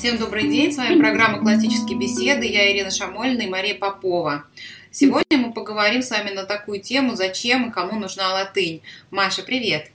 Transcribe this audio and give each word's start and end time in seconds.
Всем 0.00 0.16
добрый 0.16 0.48
день, 0.48 0.72
с 0.72 0.78
вами 0.78 0.98
программа 0.98 1.40
«Классические 1.40 1.98
беседы», 1.98 2.46
я 2.46 2.72
Ирина 2.72 2.90
Шамольна 2.90 3.42
и 3.42 3.50
Мария 3.50 3.74
Попова. 3.74 4.46
Сегодня 4.90 5.36
мы 5.36 5.52
поговорим 5.52 6.00
с 6.00 6.10
вами 6.10 6.30
на 6.30 6.44
такую 6.44 6.80
тему, 6.80 7.16
зачем 7.16 7.68
и 7.68 7.70
кому 7.70 8.00
нужна 8.00 8.32
латынь. 8.32 8.80
Маша, 9.10 9.42
привет! 9.42 9.90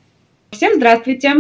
Всем 0.52 0.76
здравствуйте! 0.76 1.34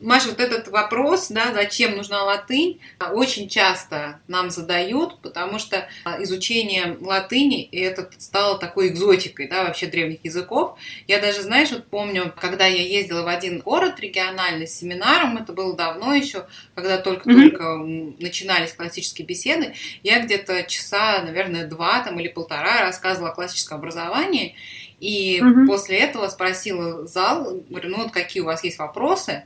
Маша, 0.00 0.28
вот 0.28 0.40
этот 0.40 0.68
вопрос, 0.68 1.28
да, 1.28 1.52
зачем 1.52 1.96
нужна 1.96 2.22
латынь, 2.22 2.80
очень 3.12 3.48
часто 3.48 4.20
нам 4.28 4.50
задают, 4.50 5.20
потому 5.20 5.58
что 5.58 5.88
а, 6.04 6.22
изучение 6.22 6.96
латыни 7.00 7.68
это 7.72 8.08
стало 8.18 8.58
такой 8.58 8.88
экзотикой, 8.88 9.48
да, 9.48 9.64
вообще 9.64 9.86
древних 9.86 10.24
языков. 10.24 10.78
Я 11.08 11.18
даже, 11.18 11.42
знаешь, 11.42 11.70
вот 11.70 11.86
помню, 11.86 12.32
когда 12.40 12.66
я 12.66 12.82
ездила 12.82 13.22
в 13.22 13.28
один 13.28 13.58
город 13.58 13.98
региональный 13.98 14.68
с 14.68 14.78
семинаром, 14.78 15.36
это 15.36 15.52
было 15.52 15.74
давно 15.74 16.14
еще, 16.14 16.46
когда 16.74 16.98
только-только 16.98 17.64
mm-hmm. 17.64 18.16
начинались 18.20 18.72
классические 18.72 19.26
беседы, 19.26 19.74
я 20.02 20.20
где-то 20.20 20.62
часа, 20.64 21.22
наверное, 21.22 21.66
два 21.66 22.02
там 22.02 22.20
или 22.20 22.28
полтора 22.28 22.82
рассказывала 22.82 23.30
о 23.30 23.34
классическом 23.34 23.78
образовании, 23.78 24.54
и 25.00 25.40
угу. 25.40 25.66
после 25.66 25.98
этого 25.98 26.28
спросила 26.28 27.06
зал, 27.06 27.62
говорю, 27.68 27.90
ну 27.90 27.96
вот 28.04 28.12
какие 28.12 28.42
у 28.42 28.46
вас 28.46 28.64
есть 28.64 28.78
вопросы? 28.78 29.44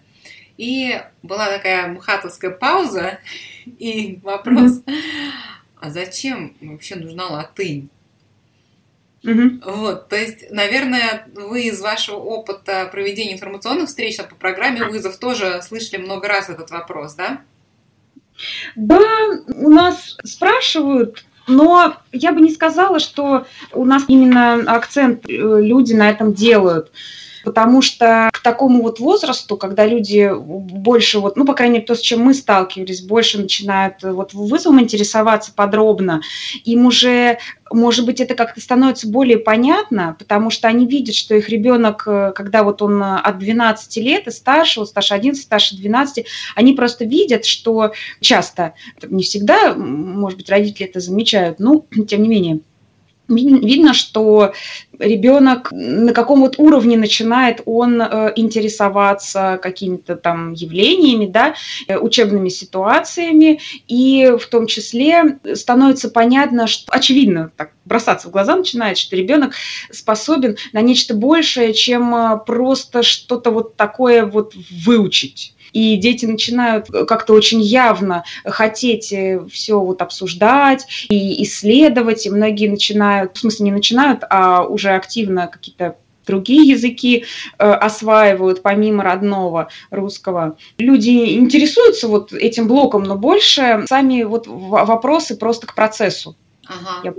И 0.56 1.00
была 1.22 1.48
такая 1.48 1.88
мхатовская 1.88 2.50
пауза 2.50 3.18
и 3.78 4.18
вопрос, 4.22 4.82
а 5.80 5.90
зачем 5.90 6.56
вообще 6.60 6.96
нужна 6.96 7.28
латынь? 7.28 7.90
Угу. 9.24 9.60
Вот, 9.64 10.08
то 10.08 10.16
есть, 10.16 10.50
наверное, 10.50 11.28
вы 11.34 11.62
из 11.68 11.80
вашего 11.80 12.16
опыта 12.16 12.88
проведения 12.90 13.34
информационных 13.34 13.88
встреч 13.88 14.16
по 14.16 14.34
программе 14.34 14.84
вызов 14.84 15.16
тоже 15.18 15.62
слышали 15.62 16.00
много 16.00 16.26
раз 16.26 16.48
этот 16.48 16.70
вопрос, 16.70 17.14
да? 17.14 17.40
Да, 18.74 19.00
у 19.54 19.70
нас 19.70 20.16
спрашивают, 20.24 21.24
но 21.46 21.96
я 22.10 22.32
бы 22.32 22.40
не 22.40 22.50
сказала, 22.50 22.98
что 22.98 23.46
у 23.72 23.84
нас 23.84 24.04
именно 24.08 24.54
акцент 24.72 25.28
э, 25.28 25.32
люди 25.32 25.92
на 25.92 26.10
этом 26.10 26.34
делают 26.34 26.90
потому 27.44 27.82
что 27.82 28.30
к 28.32 28.40
такому 28.40 28.82
вот 28.82 29.00
возрасту, 29.00 29.56
когда 29.56 29.86
люди 29.86 30.30
больше, 30.34 31.18
вот, 31.18 31.36
ну, 31.36 31.44
по 31.44 31.54
крайней 31.54 31.74
мере, 31.74 31.86
то, 31.86 31.94
с 31.94 32.00
чем 32.00 32.20
мы 32.20 32.34
сталкивались, 32.34 33.02
больше 33.02 33.38
начинают 33.38 34.02
вот 34.02 34.34
вызовом 34.34 34.80
интересоваться 34.80 35.52
подробно, 35.54 36.22
им 36.64 36.86
уже 36.86 37.38
может 37.72 38.04
быть, 38.04 38.20
это 38.20 38.34
как-то 38.34 38.60
становится 38.60 39.08
более 39.08 39.38
понятно, 39.38 40.16
потому 40.18 40.50
что 40.50 40.68
они 40.68 40.86
видят, 40.86 41.14
что 41.14 41.34
их 41.34 41.48
ребенок, 41.48 42.04
э, 42.06 42.32
когда 42.34 42.62
вот 42.62 42.82
он 42.82 43.02
от 43.02 43.38
12 43.38 43.96
лет 43.98 44.26
и 44.26 44.30
старше, 44.30 44.80
вот 44.80 44.88
старше 44.88 45.14
11, 45.14 45.42
старше 45.42 45.76
12, 45.76 46.26
они 46.54 46.74
просто 46.74 47.04
видят, 47.04 47.44
что 47.44 47.92
часто, 48.20 48.74
не 49.02 49.22
всегда, 49.22 49.74
может 49.74 50.38
быть, 50.38 50.50
родители 50.50 50.86
это 50.86 51.00
замечают, 51.00 51.58
но 51.58 51.84
тем 52.08 52.22
не 52.22 52.28
менее, 52.28 52.60
видно, 53.34 53.94
что 53.94 54.52
ребенок 54.98 55.68
на 55.72 56.12
каком 56.12 56.40
вот 56.40 56.58
уровне 56.58 56.96
начинает 56.96 57.60
он 57.64 58.00
э, 58.00 58.32
интересоваться 58.36 59.58
какими-то 59.62 60.16
там 60.16 60.52
явлениями, 60.52 61.26
да, 61.26 61.54
э, 61.88 61.98
учебными 61.98 62.48
ситуациями, 62.48 63.60
и 63.88 64.32
в 64.38 64.46
том 64.46 64.66
числе 64.66 65.38
становится 65.54 66.08
понятно, 66.10 66.66
что 66.66 66.92
очевидно, 66.92 67.50
так 67.56 67.72
бросаться 67.84 68.28
в 68.28 68.30
глаза 68.30 68.56
начинает, 68.56 68.98
что 68.98 69.16
ребенок 69.16 69.54
способен 69.90 70.56
на 70.72 70.80
нечто 70.80 71.14
большее, 71.14 71.74
чем 71.74 72.14
э, 72.14 72.38
просто 72.46 73.02
что-то 73.02 73.50
вот 73.50 73.76
такое 73.76 74.24
вот 74.24 74.54
выучить 74.84 75.54
и 75.72 75.96
дети 75.96 76.26
начинают 76.26 76.88
как-то 77.08 77.34
очень 77.34 77.60
явно 77.60 78.24
хотеть 78.44 79.12
э, 79.12 79.44
все 79.50 79.78
вот 79.80 80.02
обсуждать 80.02 80.86
и 81.08 81.42
исследовать, 81.42 82.26
и 82.26 82.30
многие 82.30 82.68
начинают, 82.68 83.36
в 83.36 83.40
смысле 83.40 83.66
не 83.66 83.72
начинают, 83.72 84.24
а 84.28 84.64
уже 84.64 84.90
активно 84.90 85.48
какие-то 85.48 85.96
другие 86.26 86.68
языки 86.68 87.24
э, 87.58 87.64
осваивают 87.64 88.62
помимо 88.62 89.02
родного 89.02 89.68
русского. 89.90 90.56
Люди 90.78 91.36
интересуются 91.36 92.08
вот 92.08 92.32
этим 92.32 92.68
блоком, 92.68 93.02
но 93.02 93.16
больше 93.16 93.84
сами 93.88 94.22
вот 94.22 94.46
вопросы 94.46 95.36
просто 95.36 95.66
к 95.66 95.74
процессу. 95.74 96.36
Ага. 96.66 97.00
Я 97.04 97.14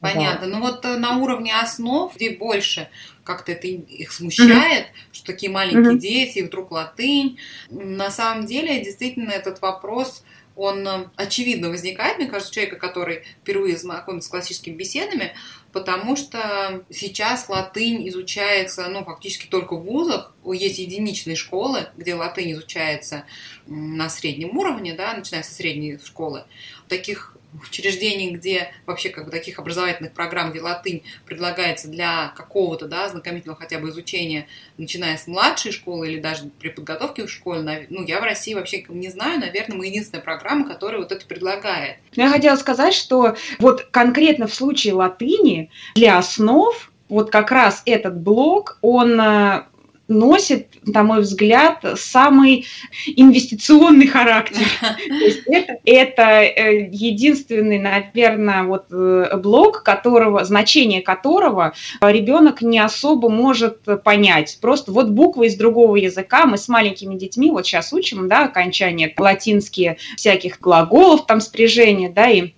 Понятно. 0.00 0.46
Да. 0.46 0.56
Ну 0.56 0.60
вот 0.60 0.84
э, 0.84 0.96
на 0.96 1.18
уровне 1.18 1.54
основ, 1.54 2.14
где 2.14 2.30
больше 2.30 2.88
как-то 3.24 3.52
это 3.52 3.66
их 3.66 4.12
смущает, 4.12 4.86
mm-hmm. 4.86 5.12
что 5.12 5.26
такие 5.26 5.50
маленькие 5.50 5.94
mm-hmm. 5.94 5.98
дети, 5.98 6.38
и 6.38 6.42
вдруг 6.42 6.70
латынь. 6.70 7.38
На 7.70 8.10
самом 8.10 8.46
деле, 8.46 8.82
действительно, 8.82 9.30
этот 9.30 9.60
вопрос 9.60 10.22
он 10.56 10.88
э, 10.88 11.08
очевидно 11.16 11.68
возникает, 11.68 12.18
мне 12.18 12.26
кажется, 12.26 12.50
у 12.50 12.54
человека, 12.54 12.76
который 12.76 13.24
впервые 13.42 13.76
знакомится 13.76 14.28
с 14.28 14.30
классическими 14.30 14.74
беседами, 14.74 15.34
потому 15.72 16.16
что 16.16 16.84
сейчас 16.90 17.48
латынь 17.50 18.08
изучается, 18.08 18.88
ну, 18.88 19.04
фактически 19.04 19.46
только 19.46 19.76
в 19.76 19.82
вузах. 19.84 20.32
Есть 20.44 20.78
единичные 20.78 21.36
школы, 21.36 21.88
где 21.96 22.14
латынь 22.14 22.52
изучается 22.52 23.24
на 23.66 24.08
среднем 24.08 24.56
уровне, 24.56 24.94
да, 24.94 25.12
начиная 25.14 25.42
со 25.42 25.52
средней 25.52 25.98
школы. 26.02 26.44
Таких 26.88 27.36
учреждений, 27.62 28.30
где 28.30 28.72
вообще 28.86 29.10
как 29.10 29.26
бы 29.26 29.30
таких 29.30 29.58
образовательных 29.58 30.12
программ, 30.12 30.50
где 30.50 30.60
латынь 30.60 31.02
предлагается 31.24 31.88
для 31.88 32.32
какого-то, 32.36 32.86
да, 32.86 33.08
знакомительного 33.08 33.58
хотя 33.58 33.78
бы 33.78 33.90
изучения, 33.90 34.46
начиная 34.78 35.16
с 35.16 35.26
младшей 35.26 35.72
школы 35.72 36.08
или 36.10 36.20
даже 36.20 36.50
при 36.58 36.68
подготовке 36.68 37.26
в 37.26 37.30
школе, 37.30 37.86
ну, 37.90 38.04
я 38.04 38.20
в 38.20 38.24
России 38.24 38.54
вообще 38.54 38.84
не 38.88 39.08
знаю, 39.08 39.40
наверное, 39.40 39.76
мы 39.76 39.86
единственная 39.86 40.22
программа, 40.22 40.68
которая 40.68 41.00
вот 41.00 41.12
это 41.12 41.24
предлагает. 41.26 41.96
Я 42.14 42.28
хотела 42.30 42.56
сказать, 42.56 42.94
что 42.94 43.36
вот 43.58 43.84
конкретно 43.90 44.46
в 44.46 44.54
случае 44.54 44.94
латыни 44.94 45.70
для 45.94 46.18
основ 46.18 46.90
вот 47.08 47.30
как 47.30 47.50
раз 47.50 47.82
этот 47.86 48.18
блок, 48.20 48.78
он 48.82 49.20
э, 49.20 49.64
носит, 50.08 50.68
на 50.84 51.02
мой 51.02 51.20
взгляд, 51.20 51.84
самый 51.96 52.66
инвестиционный 53.06 54.06
характер. 54.06 54.66
это, 55.84 56.22
э, 56.22 56.88
единственный, 56.90 57.78
наверное, 57.78 58.64
вот 58.64 58.86
э, 58.90 59.36
блок, 59.36 59.82
которого, 59.82 60.44
значение 60.44 61.02
которого 61.02 61.74
ребенок 62.00 62.62
не 62.62 62.78
особо 62.78 63.28
может 63.28 63.80
понять. 64.04 64.58
Просто 64.60 64.92
вот 64.92 65.08
буквы 65.08 65.46
из 65.46 65.56
другого 65.56 65.96
языка, 65.96 66.46
мы 66.46 66.58
с 66.58 66.68
маленькими 66.68 67.16
детьми 67.16 67.50
вот 67.50 67.66
сейчас 67.66 67.92
учим, 67.92 68.28
да, 68.28 68.44
окончание 68.44 69.12
латинские 69.16 69.98
всяких 70.16 70.60
глаголов, 70.60 71.26
там 71.26 71.40
спряжения, 71.40 72.10
да, 72.10 72.28
и 72.30 72.52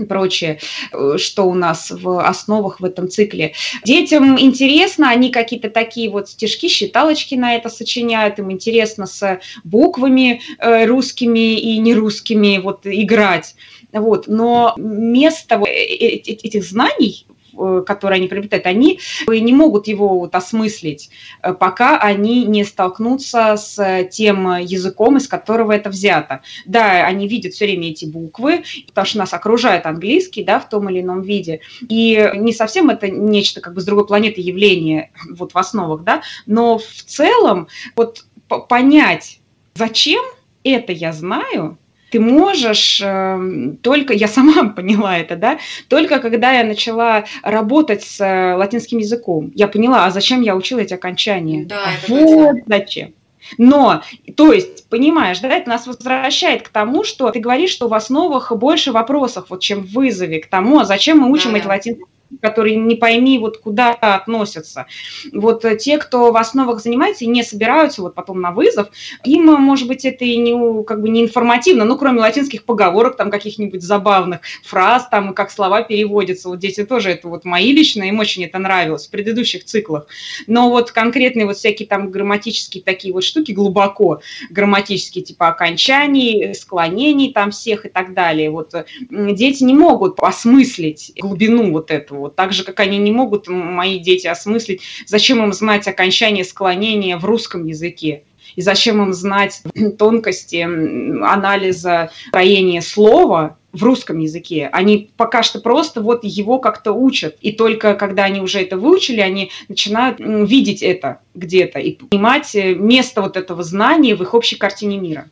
и 0.00 0.06
прочее, 0.06 0.58
э, 0.92 1.16
что 1.18 1.44
у 1.44 1.54
нас 1.54 1.90
в 1.90 2.20
основах 2.26 2.80
в 2.80 2.84
этом 2.84 3.08
цикле. 3.08 3.52
Детям 3.84 4.38
интересно, 4.38 5.10
они 5.10 5.30
какие-то 5.30 5.70
такие 5.70 6.10
вот 6.10 6.28
стишки, 6.28 6.68
считалочки 6.68 7.34
на 7.34 7.54
это 7.54 7.68
сочиняют, 7.68 8.38
им 8.38 8.50
интересно 8.50 9.06
с 9.06 9.40
буквами 9.64 10.40
э, 10.58 10.86
русскими 10.86 11.58
и 11.58 11.78
нерусскими 11.78 12.58
вот 12.58 12.80
играть. 12.84 13.54
Вот. 13.92 14.28
Но 14.28 14.74
место 14.76 15.60
э, 15.66 15.70
этих 15.70 16.64
знаний 16.64 17.26
Э, 17.60 17.82
которые 17.84 18.16
они 18.16 18.28
приобретают, 18.28 18.64
они 18.64 19.00
не 19.28 19.52
могут 19.52 19.86
его 19.86 20.20
вот 20.20 20.34
осмыслить, 20.34 21.10
э, 21.42 21.52
пока 21.52 21.98
они 21.98 22.44
не 22.46 22.64
столкнутся 22.64 23.56
с 23.56 24.04
тем 24.10 24.56
языком, 24.58 25.18
из 25.18 25.28
которого 25.28 25.72
это 25.72 25.90
взято. 25.90 26.40
Да, 26.64 27.04
они 27.04 27.28
видят 27.28 27.52
все 27.52 27.66
время 27.66 27.90
эти 27.90 28.06
буквы, 28.06 28.64
потому 28.86 29.06
что 29.06 29.18
нас 29.18 29.34
окружает 29.34 29.84
английский, 29.84 30.42
да, 30.42 30.58
в 30.58 30.70
том 30.70 30.88
или 30.88 31.02
ином 31.02 31.20
виде. 31.20 31.60
И 31.86 32.30
не 32.36 32.54
совсем 32.54 32.88
это 32.88 33.10
нечто 33.10 33.60
как 33.60 33.74
бы 33.74 33.82
с 33.82 33.84
другой 33.84 34.06
планеты 34.06 34.40
явление 34.40 35.10
вот 35.30 35.52
в 35.52 35.58
основах, 35.58 36.02
да, 36.02 36.22
но 36.46 36.78
в 36.78 37.02
целом 37.04 37.68
вот 37.94 38.24
понять, 38.68 39.40
зачем 39.74 40.24
это 40.64 40.92
я 40.92 41.12
знаю, 41.12 41.78
ты 42.10 42.20
можешь 42.20 43.00
э, 43.02 43.74
только, 43.82 44.12
я 44.12 44.28
сама 44.28 44.64
поняла 44.76 45.16
это, 45.18 45.36
да, 45.36 45.58
только 45.88 46.18
когда 46.18 46.52
я 46.52 46.64
начала 46.64 47.24
работать 47.42 48.02
с 48.02 48.20
э, 48.20 48.54
латинским 48.54 48.98
языком, 48.98 49.52
я 49.54 49.68
поняла, 49.68 50.06
а 50.06 50.10
зачем 50.10 50.42
я 50.42 50.56
учила 50.56 50.80
эти 50.80 50.94
окончания? 50.94 51.64
Да, 51.64 51.82
это 52.02 52.12
вот 52.12 52.50
точно. 52.56 52.62
зачем. 52.66 53.14
Но, 53.58 54.02
то 54.36 54.52
есть, 54.52 54.88
понимаешь, 54.88 55.40
да, 55.40 55.48
это 55.48 55.68
нас 55.68 55.86
возвращает 55.86 56.62
к 56.62 56.68
тому, 56.68 57.04
что 57.04 57.30
ты 57.30 57.40
говоришь, 57.40 57.70
что 57.70 57.88
в 57.88 57.94
основах 57.94 58.52
больше 58.52 58.92
вопросов, 58.92 59.46
вот, 59.48 59.60
чем 59.60 59.80
в 59.80 59.92
вызове, 59.92 60.40
к 60.40 60.46
тому, 60.46 60.78
а 60.78 60.84
зачем 60.84 61.18
мы 61.18 61.30
учим 61.30 61.52
да, 61.52 61.58
эти 61.58 61.66
латинские 61.66 62.06
которые 62.40 62.76
не 62.76 62.94
пойми 62.94 63.38
вот 63.38 63.58
куда 63.58 63.90
относятся. 63.92 64.86
Вот 65.32 65.64
те, 65.78 65.98
кто 65.98 66.32
в 66.32 66.36
основах 66.36 66.80
занимается 66.80 67.24
и 67.24 67.28
не 67.28 67.42
собираются 67.42 68.02
вот 68.02 68.14
потом 68.14 68.40
на 68.40 68.52
вызов, 68.52 68.88
им, 69.24 69.46
может 69.46 69.88
быть, 69.88 70.04
это 70.04 70.24
и 70.24 70.36
не, 70.36 70.84
как 70.84 71.02
бы 71.02 71.08
не 71.08 71.22
информативно, 71.22 71.84
ну, 71.84 71.96
кроме 71.98 72.20
латинских 72.20 72.64
поговорок, 72.64 73.16
там, 73.16 73.30
каких-нибудь 73.30 73.82
забавных 73.82 74.40
фраз, 74.64 75.08
там, 75.10 75.34
как 75.34 75.50
слова 75.50 75.82
переводятся. 75.82 76.48
Вот 76.48 76.58
дети 76.58 76.84
тоже, 76.84 77.10
это 77.10 77.28
вот 77.28 77.44
мои 77.44 77.72
лично, 77.72 78.04
им 78.04 78.18
очень 78.18 78.44
это 78.44 78.58
нравилось 78.58 79.06
в 79.06 79.10
предыдущих 79.10 79.64
циклах. 79.64 80.06
Но 80.46 80.70
вот 80.70 80.92
конкретные 80.92 81.46
вот 81.46 81.56
всякие 81.56 81.88
там 81.88 82.10
грамматические 82.10 82.82
такие 82.82 83.12
вот 83.12 83.24
штуки, 83.24 83.52
глубоко 83.52 84.20
грамматические, 84.50 85.24
типа 85.24 85.48
окончаний, 85.48 86.54
склонений 86.54 87.32
там 87.32 87.50
всех 87.50 87.86
и 87.86 87.88
так 87.88 88.14
далее. 88.14 88.50
Вот 88.50 88.74
дети 89.10 89.64
не 89.64 89.74
могут 89.74 90.18
осмыслить 90.20 91.12
глубину 91.18 91.72
вот 91.72 91.90
этого, 91.90 92.19
вот 92.20 92.36
так 92.36 92.52
же, 92.52 92.64
как 92.64 92.80
они 92.80 92.98
не 92.98 93.10
могут, 93.10 93.48
мои 93.48 93.98
дети, 93.98 94.26
осмыслить, 94.26 94.82
зачем 95.06 95.42
им 95.42 95.52
знать 95.52 95.88
окончание 95.88 96.44
склонения 96.44 97.16
в 97.16 97.24
русском 97.24 97.66
языке. 97.66 98.24
И 98.56 98.62
зачем 98.62 99.02
им 99.02 99.12
знать 99.12 99.62
тонкости 99.98 100.62
анализа 100.62 102.10
строения 102.28 102.82
слова 102.82 103.58
в 103.72 103.84
русском 103.84 104.18
языке. 104.18 104.68
Они 104.72 105.10
пока 105.16 105.42
что 105.42 105.60
просто 105.60 106.00
вот 106.00 106.24
его 106.24 106.58
как-то 106.58 106.92
учат. 106.92 107.36
И 107.40 107.52
только 107.52 107.94
когда 107.94 108.24
они 108.24 108.40
уже 108.40 108.60
это 108.60 108.76
выучили, 108.76 109.20
они 109.20 109.52
начинают 109.68 110.18
видеть 110.18 110.82
это 110.82 111.20
где-то 111.34 111.78
и 111.78 111.92
понимать 111.92 112.54
э, 112.54 112.74
место 112.74 113.22
вот 113.22 113.36
этого 113.36 113.62
знания 113.62 114.16
в 114.16 114.22
их 114.22 114.34
общей 114.34 114.56
картине 114.56 114.98
мира. 114.98 115.30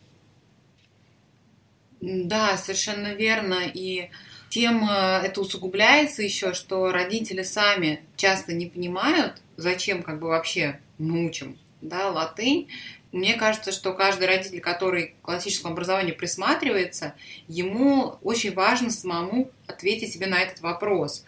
Да, 2.01 2.55
совершенно 2.55 3.13
верно. 3.13 3.57
И 3.73 4.09
тем 4.49 4.87
э, 4.89 5.21
это 5.23 5.41
усугубляется 5.41 6.23
еще, 6.23 6.53
что 6.53 6.91
родители 6.91 7.43
сами 7.43 8.01
часто 8.15 8.53
не 8.53 8.65
понимают, 8.65 9.41
зачем 9.57 10.03
как 10.03 10.19
бы 10.19 10.27
вообще 10.27 10.79
мы 10.97 11.25
учим 11.25 11.57
да, 11.81 12.09
латынь. 12.09 12.67
Мне 13.11 13.35
кажется, 13.35 13.71
что 13.71 13.93
каждый 13.93 14.27
родитель, 14.27 14.59
который 14.59 15.15
к 15.21 15.25
классическому 15.25 15.73
образованию 15.73 16.15
присматривается, 16.15 17.15
ему 17.47 18.17
очень 18.21 18.53
важно 18.53 18.91
самому 18.91 19.49
ответить 19.67 20.13
себе 20.13 20.27
на 20.27 20.39
этот 20.39 20.61
вопрос. 20.61 21.23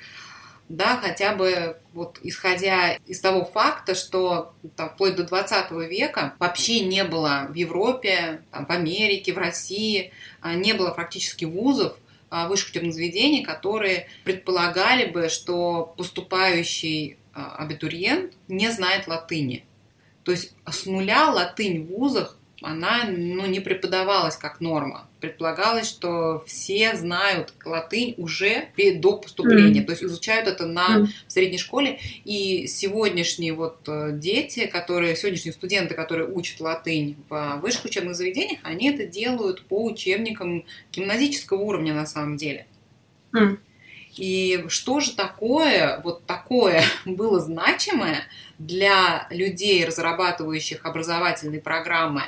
Да, 0.69 0.95
хотя 0.95 1.35
бы 1.35 1.77
вот 1.91 2.19
исходя 2.23 2.93
из 3.05 3.19
того 3.19 3.43
факта, 3.43 3.93
что 3.93 4.53
там, 4.77 4.89
вплоть 4.91 5.15
до 5.15 5.23
20 5.23 5.71
века 5.71 6.35
вообще 6.39 6.85
не 6.85 7.03
было 7.03 7.47
в 7.49 7.55
Европе, 7.55 8.41
там, 8.51 8.65
в 8.65 8.69
Америке, 8.69 9.33
в 9.33 9.37
России, 9.37 10.13
а, 10.39 10.53
не 10.53 10.71
было 10.71 10.91
практически 10.91 11.43
вузов, 11.43 11.97
высших 12.31 12.69
учебных 12.69 12.93
заведений, 12.93 13.43
которые 13.43 14.07
предполагали 14.23 15.05
бы, 15.05 15.29
что 15.29 15.93
поступающий 15.97 17.17
а, 17.33 17.57
абитуриент 17.57 18.33
не 18.47 18.71
знает 18.71 19.07
латыни. 19.07 19.65
То 20.23 20.31
есть 20.31 20.53
с 20.69 20.85
нуля 20.85 21.29
латынь 21.29 21.83
в 21.83 21.87
вузах 21.87 22.37
она 22.61 23.05
ну, 23.05 23.45
не 23.47 23.59
преподавалась 23.59 24.37
как 24.37 24.61
норма. 24.61 25.07
Предполагалось, 25.19 25.89
что 25.89 26.43
все 26.45 26.95
знают 26.95 27.53
латынь 27.65 28.13
уже 28.17 28.69
до 28.77 29.17
поступления, 29.17 29.81
mm. 29.81 29.85
то 29.85 29.91
есть 29.91 30.03
изучают 30.03 30.47
это 30.47 30.65
на 30.65 30.99
mm. 30.99 31.07
средней 31.27 31.57
школе. 31.57 31.99
И 32.23 32.67
сегодняшние 32.67 33.53
вот 33.53 33.79
э, 33.87 34.11
дети, 34.13 34.67
которые, 34.67 35.15
сегодняшние 35.15 35.53
студенты, 35.53 35.95
которые 35.95 36.27
учат 36.27 36.59
латынь 36.59 37.17
в 37.29 37.59
высших 37.61 37.85
учебных 37.85 38.15
заведениях, 38.15 38.59
они 38.63 38.89
это 38.89 39.05
делают 39.05 39.63
по 39.65 39.83
учебникам 39.83 40.65
гимназического 40.91 41.61
уровня 41.61 41.93
на 41.93 42.05
самом 42.05 42.37
деле. 42.37 42.67
Mm. 43.35 43.57
И 44.17 44.65
что 44.67 44.99
же 44.99 45.15
такое, 45.15 46.01
вот 46.03 46.25
такое 46.25 46.83
было 47.05 47.39
значимое 47.39 48.23
для 48.59 49.27
людей, 49.31 49.85
разрабатывающих 49.85 50.85
образовательные 50.85 51.61
программы 51.61 52.23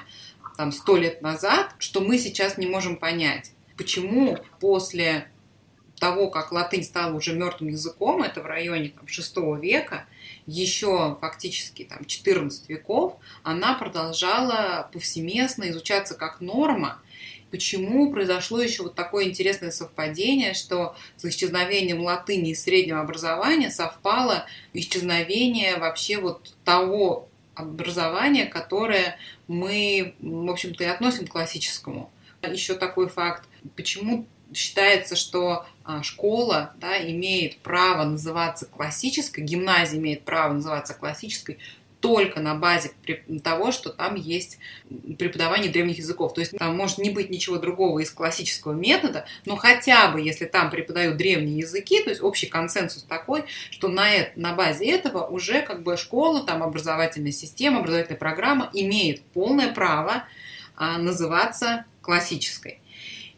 там 0.58 0.72
сто 0.72 0.98
лет 0.98 1.22
назад, 1.22 1.74
что 1.80 2.02
мы 2.02 2.18
сейчас 2.18 2.58
не 2.58 2.68
можем 2.68 2.98
понять. 2.98 3.52
Почему 3.78 4.38
после 4.60 5.28
того, 6.00 6.30
как 6.30 6.52
латынь 6.52 6.84
стала 6.84 7.16
уже 7.16 7.34
мертвым 7.34 7.70
языком, 7.70 8.24
это 8.24 8.42
в 8.42 8.46
районе 8.46 8.90
там, 8.90 9.08
6 9.08 9.38
века, 9.62 10.06
еще 10.46 11.18
фактически 11.22 11.84
там, 11.86 12.06
14 12.06 12.68
веков, 12.68 13.18
она 13.44 13.74
продолжала 13.76 14.90
повсеместно 14.92 15.70
изучаться 15.70 16.16
как 16.16 16.42
норма, 16.42 17.02
почему 17.52 18.12
произошло 18.12 18.62
еще 18.62 18.84
вот 18.84 18.96
такое 18.96 19.26
интересное 19.26 19.72
совпадение, 19.72 20.54
что 20.54 20.96
с 21.16 21.26
исчезновением 21.26 22.02
латыни 22.02 22.50
и 22.50 22.56
среднего 22.56 23.00
образования 23.00 23.70
совпало 23.70 24.46
исчезновение 24.74 25.78
вообще 25.78 26.18
вот 26.18 26.54
того 26.66 27.30
образования, 27.56 28.46
которое 28.46 29.18
мы, 29.48 30.16
в 30.20 30.50
общем-то, 30.50 30.84
и 30.84 30.88
относим 30.88 31.28
к 31.28 31.32
классическому. 31.32 32.12
Еще 32.42 32.76
такой 32.76 33.08
факт, 33.08 33.48
почему 33.76 34.28
считается, 34.54 35.16
что 35.16 35.66
а, 35.84 36.04
школа 36.04 36.74
да, 36.78 36.98
имеет 37.02 37.58
право 37.60 38.04
называться 38.04 38.66
классической, 38.66 39.44
гимназия 39.44 40.00
имеет 40.00 40.24
право 40.24 40.54
называться 40.54 40.94
классической 40.94 41.60
только 42.04 42.42
на 42.42 42.54
базе 42.54 42.92
того, 43.46 43.72
что 43.72 43.90
там 43.90 44.16
есть 44.16 44.60
преподавание 45.18 45.72
древних 45.72 46.00
языков. 46.00 46.34
То 46.34 46.42
есть 46.42 46.52
там 46.58 46.76
может 46.76 46.98
не 46.98 47.10
быть 47.12 47.30
ничего 47.30 47.58
другого 47.58 48.00
из 48.00 48.12
классического 48.12 48.74
метода, 48.74 49.26
но 49.46 49.56
хотя 49.56 50.10
бы 50.10 50.20
если 50.20 50.44
там 50.44 50.70
преподают 50.70 51.16
древние 51.16 51.60
языки, 51.60 52.04
то 52.04 52.10
есть 52.10 52.22
общий 52.22 52.48
консенсус 52.48 53.04
такой, 53.04 53.46
что 53.72 53.88
на, 53.88 54.10
на 54.36 54.54
базе 54.54 54.92
этого 54.92 55.26
уже 55.26 55.62
как 55.62 55.82
бы 55.84 55.96
школа, 55.96 56.44
там 56.44 56.62
образовательная 56.62 57.32
система, 57.32 57.80
образовательная 57.80 58.20
программа 58.20 58.70
имеет 58.74 59.22
полное 59.22 59.74
право 59.74 60.26
а, 60.76 60.98
называться 60.98 61.86
классической. 62.02 62.82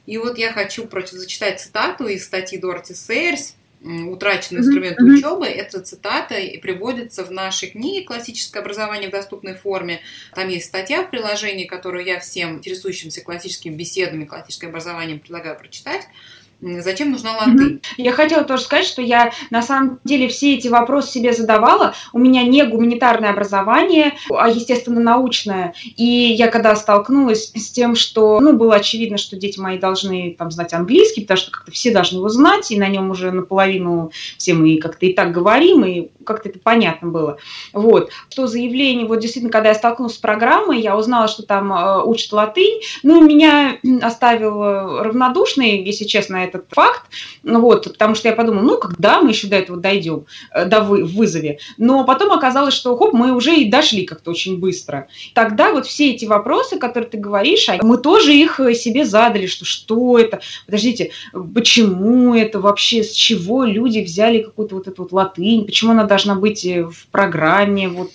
И 0.07 0.17
вот 0.17 0.39
я 0.39 0.51
хочу 0.51 0.89
зачитать 1.11 1.61
цитату 1.61 2.07
из 2.07 2.25
статьи 2.25 2.57
Дороти 2.57 2.95
Сейерс 2.95 3.55
утраченный 3.85 4.61
инструмент 4.61 4.99
mm-hmm. 4.99 5.17
учебы. 5.17 5.45
Эта 5.45 5.79
цитата 5.81 6.35
и 6.35 6.57
приводится 6.57 7.23
в 7.23 7.31
нашей 7.31 7.69
книге 7.69 8.05
«Классическое 8.05 8.61
образование 8.61 9.09
в 9.09 9.11
доступной 9.11 9.53
форме». 9.53 10.01
Там 10.33 10.49
есть 10.49 10.65
статья 10.65 11.03
в 11.03 11.11
приложении, 11.11 11.65
которую 11.65 12.05
я 12.05 12.19
всем 12.19 12.55
интересующимся 12.57 13.21
классическими 13.21 13.75
беседами, 13.75 14.25
классическим 14.25 14.69
образованием 14.69 15.19
предлагаю 15.19 15.57
прочитать. 15.57 16.07
Зачем 16.61 17.11
нужна 17.11 17.37
латынь? 17.37 17.81
Я 17.97 18.11
хотела 18.13 18.43
тоже 18.43 18.63
сказать, 18.63 18.85
что 18.85 19.01
я 19.01 19.31
на 19.49 19.61
самом 19.61 19.99
деле 20.03 20.27
все 20.27 20.55
эти 20.55 20.67
вопросы 20.67 21.11
себе 21.11 21.33
задавала. 21.33 21.93
У 22.13 22.19
меня 22.19 22.43
не 22.43 22.63
гуманитарное 22.63 23.31
образование, 23.31 24.13
а 24.29 24.49
естественно 24.49 25.01
научное. 25.01 25.73
И 25.97 26.05
я 26.05 26.47
когда 26.47 26.75
столкнулась 26.75 27.51
с 27.53 27.71
тем, 27.71 27.95
что 27.95 28.39
ну, 28.39 28.53
было 28.53 28.75
очевидно, 28.75 29.17
что 29.17 29.35
дети 29.35 29.59
мои 29.59 29.77
должны 29.77 30.35
там, 30.37 30.49
знать 30.49 30.73
английский, 30.73 31.21
потому 31.21 31.37
что 31.37 31.51
как-то 31.51 31.71
все 31.71 31.91
должны 31.91 32.17
его 32.17 32.29
знать, 32.29 32.71
и 32.71 32.79
на 32.79 32.87
нем 32.87 33.09
уже 33.09 33.31
наполовину 33.31 34.11
все 34.37 34.53
мы 34.53 34.77
как-то 34.77 35.05
и 35.05 35.13
так 35.13 35.31
говорим, 35.31 35.83
и 35.83 36.09
как-то 36.25 36.49
это 36.49 36.59
понятно 36.59 37.09
было. 37.09 37.37
Вот. 37.73 38.09
Что 38.29 38.47
заявление, 38.47 39.05
вот 39.05 39.19
действительно, 39.19 39.51
когда 39.51 39.69
я 39.69 39.75
столкнулась 39.75 40.15
с 40.15 40.19
программой, 40.19 40.81
я 40.81 40.97
узнала, 40.97 41.27
что 41.27 41.43
там 41.43 41.73
э, 41.73 42.03
учат 42.03 42.31
латынь, 42.31 42.81
ну, 43.03 43.21
меня 43.21 43.77
оставил 44.01 45.01
равнодушный, 45.01 45.83
если 45.83 46.05
честно, 46.05 46.44
этот 46.45 46.65
факт, 46.69 47.03
вот, 47.43 47.85
потому 47.91 48.15
что 48.15 48.29
я 48.29 48.35
подумала, 48.35 48.63
ну, 48.63 48.77
когда 48.77 49.21
мы 49.21 49.29
еще 49.29 49.47
до 49.47 49.57
этого 49.57 49.79
дойдем, 49.79 50.25
э, 50.53 50.65
до 50.65 50.81
вы, 50.81 51.03
вызове. 51.03 51.59
Но 51.77 52.05
потом 52.05 52.31
оказалось, 52.31 52.73
что, 52.73 52.95
хоп, 52.97 53.13
мы 53.13 53.33
уже 53.33 53.55
и 53.55 53.69
дошли 53.69 54.05
как-то 54.05 54.31
очень 54.31 54.59
быстро. 54.59 55.07
Тогда 55.33 55.71
вот 55.71 55.85
все 55.85 56.11
эти 56.11 56.25
вопросы, 56.25 56.77
которые 56.77 57.09
ты 57.09 57.17
говоришь, 57.17 57.67
мы 57.81 57.97
тоже 57.97 58.33
их 58.33 58.59
э, 58.59 58.73
себе 58.73 59.05
задали, 59.05 59.47
что 59.47 59.65
что 59.65 60.17
это, 60.17 60.41
подождите, 60.65 61.11
почему 61.53 62.33
это 62.35 62.59
вообще, 62.59 63.03
с 63.03 63.11
чего 63.11 63.63
люди 63.63 63.99
взяли 63.99 64.41
какую-то 64.41 64.75
вот 64.75 64.87
эту 64.87 65.03
вот 65.03 65.11
латынь, 65.11 65.65
почему 65.65 65.91
она 65.91 66.03
должна 66.03 66.35
быть 66.35 66.65
э, 66.65 66.83
в 66.83 67.07
программе, 67.07 67.89
вот. 67.89 68.11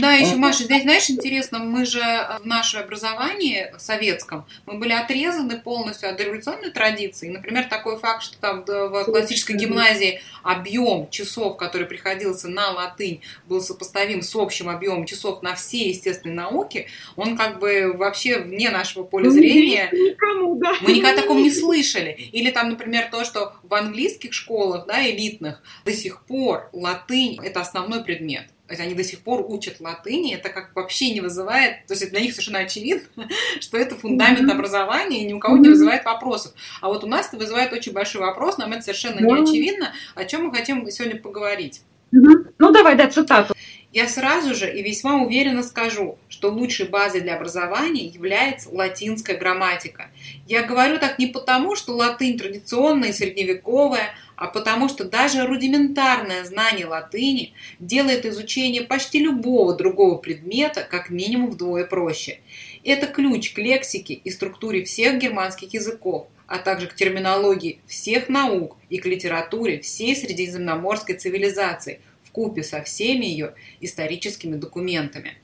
Да, 0.00 0.12
еще, 0.12 0.36
Маша, 0.36 0.64
здесь, 0.64 0.82
знаешь, 0.82 1.10
интересно, 1.10 1.58
мы 1.58 1.84
же 1.84 2.00
в 2.42 2.46
наше 2.46 2.78
образование 2.78 3.74
советском, 3.78 4.46
мы 4.66 4.78
были 4.78 4.92
отрезаны 4.92 5.58
полностью 5.58 6.10
от 6.10 6.20
революционной 6.20 6.70
традиции. 6.70 7.28
Например, 7.28 7.66
такой 7.76 7.98
факт, 7.98 8.22
что 8.22 8.38
там 8.38 8.64
в 8.64 9.04
классической 9.04 9.56
гимназии 9.56 10.20
объем 10.42 11.08
часов, 11.10 11.56
который 11.56 11.86
приходился 11.86 12.48
на 12.48 12.70
латынь, 12.70 13.22
был 13.46 13.60
сопоставим 13.60 14.22
с 14.22 14.34
общим 14.36 14.68
объемом 14.68 15.06
часов 15.06 15.42
на 15.42 15.54
все 15.54 15.88
естественные 15.88 16.36
науки, 16.36 16.86
он 17.16 17.36
как 17.36 17.58
бы 17.58 17.92
вообще 17.94 18.38
вне 18.38 18.70
нашего 18.70 19.04
поля 19.04 19.26
ну, 19.26 19.30
зрения. 19.30 19.88
Никому, 19.90 20.56
да. 20.56 20.74
Мы 20.80 20.92
никогда 20.92 21.22
такого 21.22 21.38
не 21.38 21.50
слышали. 21.50 22.10
Или 22.32 22.50
там, 22.50 22.70
например, 22.70 23.08
то, 23.10 23.24
что 23.24 23.54
в 23.62 23.74
английских 23.74 24.32
школах, 24.32 24.86
да, 24.86 25.04
элитных, 25.08 25.62
до 25.84 25.92
сих 25.92 26.24
пор 26.24 26.68
латынь– 26.72 27.38
это 27.42 27.60
основной 27.60 28.04
предмет. 28.04 28.44
Они 28.68 28.94
до 28.94 29.04
сих 29.04 29.20
пор 29.20 29.44
учат 29.46 29.80
латыни, 29.80 30.34
это 30.34 30.48
как 30.48 30.74
вообще 30.74 31.12
не 31.12 31.20
вызывает, 31.20 31.86
то 31.86 31.94
есть 31.94 32.10
для 32.10 32.20
них 32.20 32.32
совершенно 32.32 32.60
очевидно, 32.60 33.28
что 33.60 33.76
это 33.76 33.94
фундамент 33.94 34.50
образования 34.50 35.22
и 35.22 35.26
ни 35.26 35.32
у 35.32 35.38
кого 35.38 35.56
не 35.58 35.68
вызывает 35.68 36.04
вопросов. 36.04 36.52
А 36.80 36.88
вот 36.88 37.04
у 37.04 37.06
нас 37.06 37.28
это 37.28 37.36
вызывает 37.36 37.72
очень 37.72 37.92
большой 37.92 38.22
вопрос, 38.22 38.58
нам 38.58 38.72
это 38.72 38.82
совершенно 38.82 39.20
не 39.20 39.42
очевидно, 39.42 39.92
о 40.14 40.24
чем 40.24 40.46
мы 40.46 40.54
хотим 40.54 40.88
сегодня 40.90 41.20
поговорить. 41.20 41.82
Ну 42.10 42.72
давай, 42.72 42.96
да, 42.96 43.08
цитату. 43.08 43.54
Я 43.94 44.08
сразу 44.08 44.56
же 44.56 44.76
и 44.76 44.82
весьма 44.82 45.22
уверенно 45.22 45.62
скажу, 45.62 46.18
что 46.28 46.50
лучшей 46.50 46.88
базой 46.88 47.20
для 47.20 47.36
образования 47.36 48.06
является 48.06 48.68
латинская 48.70 49.36
грамматика. 49.36 50.10
Я 50.48 50.64
говорю 50.64 50.98
так 50.98 51.20
не 51.20 51.28
потому, 51.28 51.76
что 51.76 51.94
латынь 51.94 52.36
традиционная 52.36 53.10
и 53.10 53.12
средневековая, 53.12 54.16
а 54.34 54.48
потому 54.48 54.88
что 54.88 55.04
даже 55.04 55.46
рудиментарное 55.46 56.42
знание 56.42 56.86
латыни 56.86 57.52
делает 57.78 58.26
изучение 58.26 58.82
почти 58.82 59.20
любого 59.20 59.76
другого 59.76 60.16
предмета 60.16 60.84
как 60.90 61.08
минимум 61.08 61.52
вдвое 61.52 61.84
проще. 61.84 62.40
Это 62.82 63.06
ключ 63.06 63.52
к 63.52 63.58
лексике 63.58 64.14
и 64.14 64.30
структуре 64.32 64.82
всех 64.82 65.20
германских 65.20 65.72
языков, 65.72 66.26
а 66.48 66.58
также 66.58 66.88
к 66.88 66.96
терминологии 66.96 67.78
всех 67.86 68.28
наук 68.28 68.76
и 68.90 68.98
к 68.98 69.06
литературе 69.06 69.78
всей 69.78 70.16
средиземноморской 70.16 71.14
цивилизации– 71.14 72.00
купе 72.34 72.62
со 72.62 72.82
всеми 72.82 73.24
ее 73.26 73.54
историческими 73.80 74.56
документами. 74.56 75.38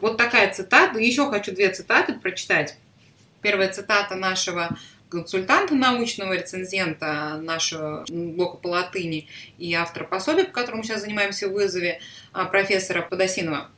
Вот 0.00 0.16
такая 0.16 0.52
цитата. 0.52 0.98
Еще 0.98 1.28
хочу 1.28 1.52
две 1.52 1.68
цитаты 1.70 2.14
прочитать. 2.14 2.76
Первая 3.42 3.68
цитата 3.72 4.14
нашего 4.14 4.76
консультанта 5.08 5.74
научного, 5.74 6.32
рецензента 6.32 7.38
нашего 7.40 8.04
блока 8.08 8.56
по 8.56 8.68
латыни 8.68 9.28
и 9.58 9.72
автора 9.74 10.04
пособия, 10.04 10.44
по 10.44 10.52
которому 10.52 10.82
сейчас 10.82 11.02
занимаемся 11.02 11.48
в 11.48 11.52
вызове, 11.52 12.00
а, 12.32 12.44
профессора 12.44 13.02
Подосинова. 13.02 13.70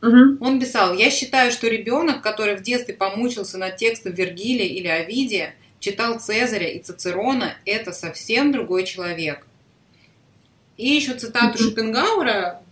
Угу. 0.00 0.38
Он 0.40 0.58
писал, 0.58 0.94
я 0.94 1.10
считаю, 1.10 1.52
что 1.52 1.68
ребенок, 1.68 2.22
который 2.22 2.56
в 2.56 2.62
детстве 2.62 2.94
помучился 2.94 3.58
над 3.58 3.76
текстом 3.76 4.12
Вергилия 4.12 4.66
или 4.66 4.88
Овидия, 4.88 5.54
читал 5.78 6.18
Цезаря 6.18 6.68
и 6.68 6.80
Цицерона, 6.80 7.54
это 7.64 7.92
совсем 7.92 8.50
другой 8.50 8.84
человек. 8.84 9.46
И 10.78 10.88
еще 10.88 11.14
цитату 11.14 11.58
Шопенгауэра, 11.58 12.62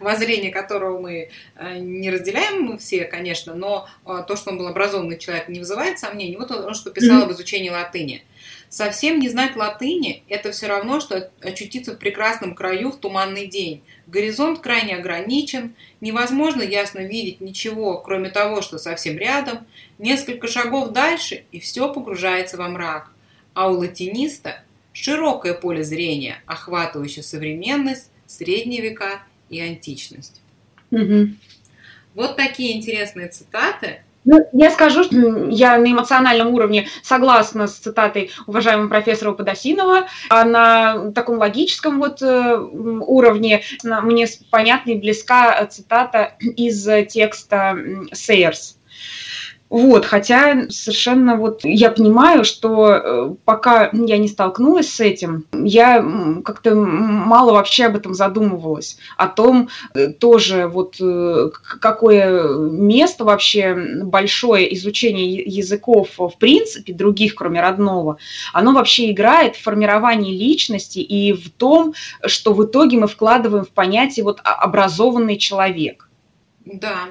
воззрение 0.00 0.50
которого 0.50 1.00
мы 1.00 1.30
э, 1.54 1.78
не 1.78 2.10
разделяем 2.10 2.62
мы 2.62 2.78
все, 2.78 3.04
конечно, 3.04 3.54
но 3.54 3.88
э, 4.04 4.24
то, 4.26 4.34
что 4.34 4.50
он 4.50 4.58
был 4.58 4.66
образованный 4.66 5.16
человек, 5.18 5.48
не 5.48 5.60
вызывает 5.60 5.98
сомнений. 5.98 6.36
Вот 6.36 6.50
он 6.50 6.74
что 6.74 6.90
писал 6.90 7.22
об 7.22 7.30
изучении 7.30 7.70
латыни. 7.70 8.24
Совсем 8.68 9.20
не 9.20 9.28
знать 9.28 9.54
латыни– 9.54 10.24
это 10.28 10.50
все 10.50 10.66
равно, 10.66 10.98
что 10.98 11.30
очутиться 11.40 11.92
в 11.92 11.98
прекрасном 11.98 12.56
краю 12.56 12.90
в 12.90 12.96
туманный 12.96 13.46
день. 13.46 13.84
Горизонт 14.08 14.58
крайне 14.58 14.96
ограничен, 14.96 15.76
невозможно 16.00 16.62
ясно 16.62 16.98
видеть 16.98 17.40
ничего, 17.40 17.98
кроме 17.98 18.30
того, 18.30 18.62
что 18.62 18.78
совсем 18.78 19.16
рядом, 19.16 19.64
несколько 19.98 20.48
шагов 20.48 20.90
дальше, 20.90 21.44
и 21.52 21.60
все 21.60 21.92
погружается 21.92 22.56
во 22.56 22.68
мрак. 22.68 23.12
А 23.54 23.70
у 23.70 23.78
латиниста 23.78 24.64
широкое 24.94 25.52
поле 25.52 25.84
зрения, 25.84 26.36
охватывающее 26.46 27.22
современность, 27.22 28.10
средние 28.26 28.80
века 28.80 29.20
и 29.50 29.60
античность. 29.60 30.40
Угу. 30.90 31.28
Вот 32.14 32.36
такие 32.36 32.76
интересные 32.76 33.28
цитаты. 33.28 34.00
Ну, 34.24 34.48
я 34.52 34.70
скажу, 34.70 35.04
что 35.04 35.48
я 35.50 35.76
на 35.76 35.92
эмоциональном 35.92 36.54
уровне 36.54 36.88
согласна 37.02 37.66
с 37.66 37.74
цитатой 37.74 38.30
уважаемого 38.46 38.88
профессора 38.88 39.32
Подосинова, 39.32 40.06
а 40.30 40.44
на 40.44 41.10
таком 41.12 41.36
логическом 41.36 41.98
вот 41.98 42.22
э, 42.22 42.56
уровне 42.56 43.62
мне 43.82 44.26
понятна 44.50 44.92
и 44.92 44.98
близка 44.98 45.66
цитата 45.66 46.36
из 46.40 46.88
текста 47.12 47.76
Сейерс 48.12 48.78
вот, 49.74 50.04
хотя 50.04 50.70
совершенно 50.70 51.34
вот 51.34 51.62
я 51.64 51.90
понимаю, 51.90 52.44
что 52.44 52.90
э, 52.92 53.34
пока 53.44 53.90
я 53.92 54.18
не 54.18 54.28
столкнулась 54.28 54.88
с 54.88 55.00
этим, 55.00 55.46
я 55.52 55.96
как-то 56.44 56.76
мало 56.76 57.54
вообще 57.54 57.86
об 57.86 57.96
этом 57.96 58.14
задумывалась, 58.14 58.98
о 59.16 59.26
том 59.26 59.70
э, 59.92 60.10
тоже 60.10 60.68
вот 60.68 61.00
э, 61.00 61.50
какое 61.80 62.56
место 62.70 63.24
вообще 63.24 63.74
большое 64.04 64.72
изучение 64.76 65.42
языков 65.42 66.10
в 66.18 66.34
принципе, 66.38 66.92
других, 66.92 67.34
кроме 67.34 67.60
родного, 67.60 68.18
оно 68.52 68.74
вообще 68.74 69.10
играет 69.10 69.56
в 69.56 69.62
формировании 69.64 70.38
личности 70.38 71.00
и 71.00 71.32
в 71.32 71.50
том, 71.50 71.94
что 72.24 72.54
в 72.54 72.64
итоге 72.64 72.96
мы 72.96 73.08
вкладываем 73.08 73.64
в 73.64 73.70
понятие 73.70 74.22
вот 74.22 74.40
образованный 74.44 75.36
человек. 75.36 76.08
Да, 76.64 77.08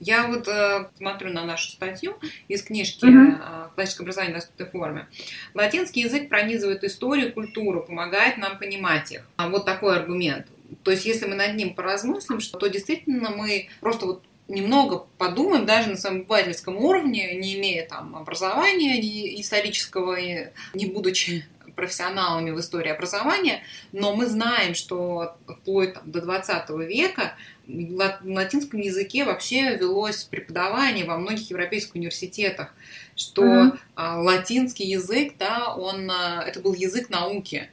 я 0.00 0.26
вот 0.26 0.48
э, 0.48 0.88
смотрю 0.96 1.30
на 1.32 1.44
нашу 1.44 1.70
статью 1.70 2.16
из 2.48 2.62
книжки 2.62 3.04
uh-huh. 3.04 3.74
«Классическое 3.74 4.04
образование 4.04 4.34
в 4.34 4.38
доступной 4.38 4.68
форме». 4.68 5.08
Латинский 5.54 6.02
язык 6.02 6.28
пронизывает 6.30 6.82
историю, 6.84 7.32
культуру, 7.32 7.82
помогает 7.82 8.38
нам 8.38 8.58
понимать 8.58 9.12
их. 9.12 9.28
А 9.36 9.48
вот 9.48 9.66
такой 9.66 9.96
аргумент. 9.96 10.46
То 10.82 10.90
есть, 10.90 11.04
если 11.04 11.26
мы 11.26 11.34
над 11.34 11.54
ним 11.54 11.74
поразмыслим, 11.74 12.40
что, 12.40 12.58
то 12.58 12.68
действительно 12.68 13.30
мы 13.30 13.68
просто 13.80 14.06
вот 14.06 14.22
немного 14.48 15.06
подумаем, 15.18 15.66
даже 15.66 15.90
на 15.90 15.96
своем 15.96 16.22
обывательском 16.22 16.76
уровне, 16.76 17.34
не 17.36 17.56
имея 17.56 17.86
там 17.86 18.16
образования 18.16 19.00
исторического, 19.40 20.16
не 20.74 20.86
будучи 20.86 21.46
профессионалами 21.76 22.50
в 22.50 22.60
истории 22.60 22.90
образования, 22.90 23.62
но 23.92 24.14
мы 24.14 24.26
знаем, 24.26 24.74
что 24.74 25.36
вплоть 25.46 25.94
там, 25.94 26.10
до 26.10 26.20
20 26.20 26.70
века 26.70 27.34
на 27.70 28.18
латинском 28.24 28.80
языке 28.80 29.24
вообще 29.24 29.76
велось 29.76 30.24
преподавание 30.24 31.04
во 31.04 31.16
многих 31.16 31.50
европейских 31.50 31.94
университетах, 31.94 32.74
что 33.16 33.44
mm-hmm. 33.44 34.22
латинский 34.22 34.86
язык, 34.86 35.34
да, 35.38 35.74
он, 35.74 36.10
а, 36.10 36.42
это 36.46 36.60
был 36.60 36.74
язык 36.74 37.10
науки. 37.10 37.70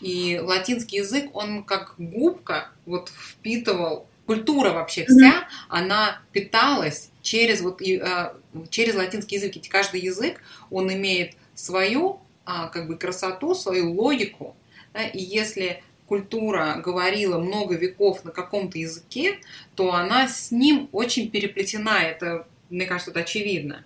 И 0.00 0.38
латинский 0.40 0.98
язык, 0.98 1.34
он 1.34 1.64
как 1.64 1.94
губка 1.98 2.70
вот 2.86 3.08
впитывал 3.08 4.06
культура 4.26 4.70
вообще 4.72 5.04
вся, 5.06 5.30
mm-hmm. 5.30 5.66
она 5.68 6.20
питалась 6.32 7.10
через 7.22 7.60
вот 7.60 7.82
а, 7.82 8.36
через 8.70 8.94
латинский 8.94 9.38
язык. 9.38 9.56
Ведь 9.56 9.68
каждый 9.68 10.00
язык, 10.00 10.40
он 10.70 10.92
имеет 10.92 11.34
свою 11.54 12.20
как 12.44 12.88
бы 12.88 12.96
красоту, 12.96 13.54
свою 13.54 13.92
логику. 13.92 14.56
Да, 14.94 15.02
и 15.02 15.20
если 15.20 15.82
культура 16.08 16.80
говорила 16.84 17.38
много 17.38 17.76
веков 17.76 18.24
на 18.24 18.30
каком-то 18.30 18.78
языке, 18.78 19.38
то 19.76 19.92
она 19.92 20.26
с 20.26 20.50
ним 20.50 20.88
очень 20.92 21.30
переплетена. 21.30 22.00
Это, 22.02 22.46
мне 22.70 22.86
кажется, 22.86 23.10
это 23.10 23.20
очевидно. 23.20 23.84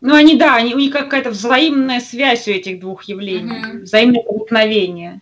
Ну, 0.00 0.14
они, 0.14 0.36
да, 0.36 0.56
они, 0.56 0.74
у 0.74 0.78
них 0.78 0.92
какая-то 0.92 1.30
взаимная 1.30 2.00
связь 2.00 2.46
у 2.46 2.50
этих 2.50 2.78
двух 2.80 3.04
явлений, 3.04 3.58
угу. 3.58 3.78
взаимное 3.84 4.22
проникновение. 4.22 5.20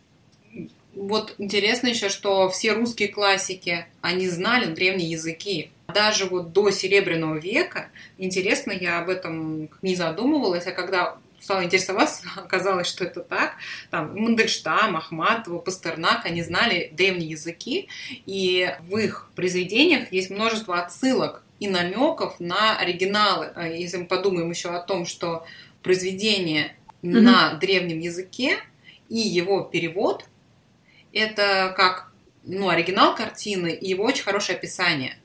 Вот 0.94 1.34
интересно 1.38 1.88
еще, 1.88 2.08
что 2.08 2.48
все 2.50 2.72
русские 2.72 3.08
классики, 3.08 3.86
они 4.00 4.28
знали 4.28 4.66
древние 4.66 5.10
языки. 5.10 5.70
Даже 5.94 6.24
вот 6.24 6.52
до 6.52 6.70
Серебряного 6.70 7.36
века, 7.36 7.88
интересно, 8.18 8.72
я 8.72 8.98
об 8.98 9.08
этом 9.08 9.68
не 9.82 9.94
задумывалась, 9.94 10.66
а 10.66 10.72
когда 10.72 11.18
стала 11.42 11.64
интересоваться, 11.64 12.24
оказалось, 12.36 12.86
что 12.86 13.04
это 13.04 13.20
так. 13.20 13.56
Там 13.90 14.14
Мандельштам, 14.14 14.96
Ахматова, 14.96 15.58
Пастернак, 15.58 16.24
они 16.24 16.42
знали 16.42 16.90
древние 16.92 17.30
языки, 17.30 17.88
и 18.26 18.74
в 18.80 18.96
их 18.96 19.30
произведениях 19.34 20.12
есть 20.12 20.30
множество 20.30 20.80
отсылок 20.80 21.42
и 21.60 21.68
намеков 21.68 22.40
на 22.40 22.78
оригиналы. 22.78 23.52
А 23.54 23.68
если 23.68 23.98
мы 23.98 24.06
подумаем 24.06 24.50
еще 24.50 24.70
о 24.70 24.80
том, 24.80 25.06
что 25.06 25.44
произведение 25.82 26.76
mm-hmm. 27.02 27.20
на 27.20 27.54
древнем 27.54 27.98
языке 27.98 28.58
и 29.08 29.18
его 29.18 29.62
перевод 29.62 30.24
это 31.12 31.74
как 31.76 32.10
ну, 32.44 32.68
оригинал 32.68 33.14
картины 33.14 33.72
и 33.72 33.88
его 33.88 34.04
очень 34.04 34.24
хорошее 34.24 34.58
описание. 34.58 35.16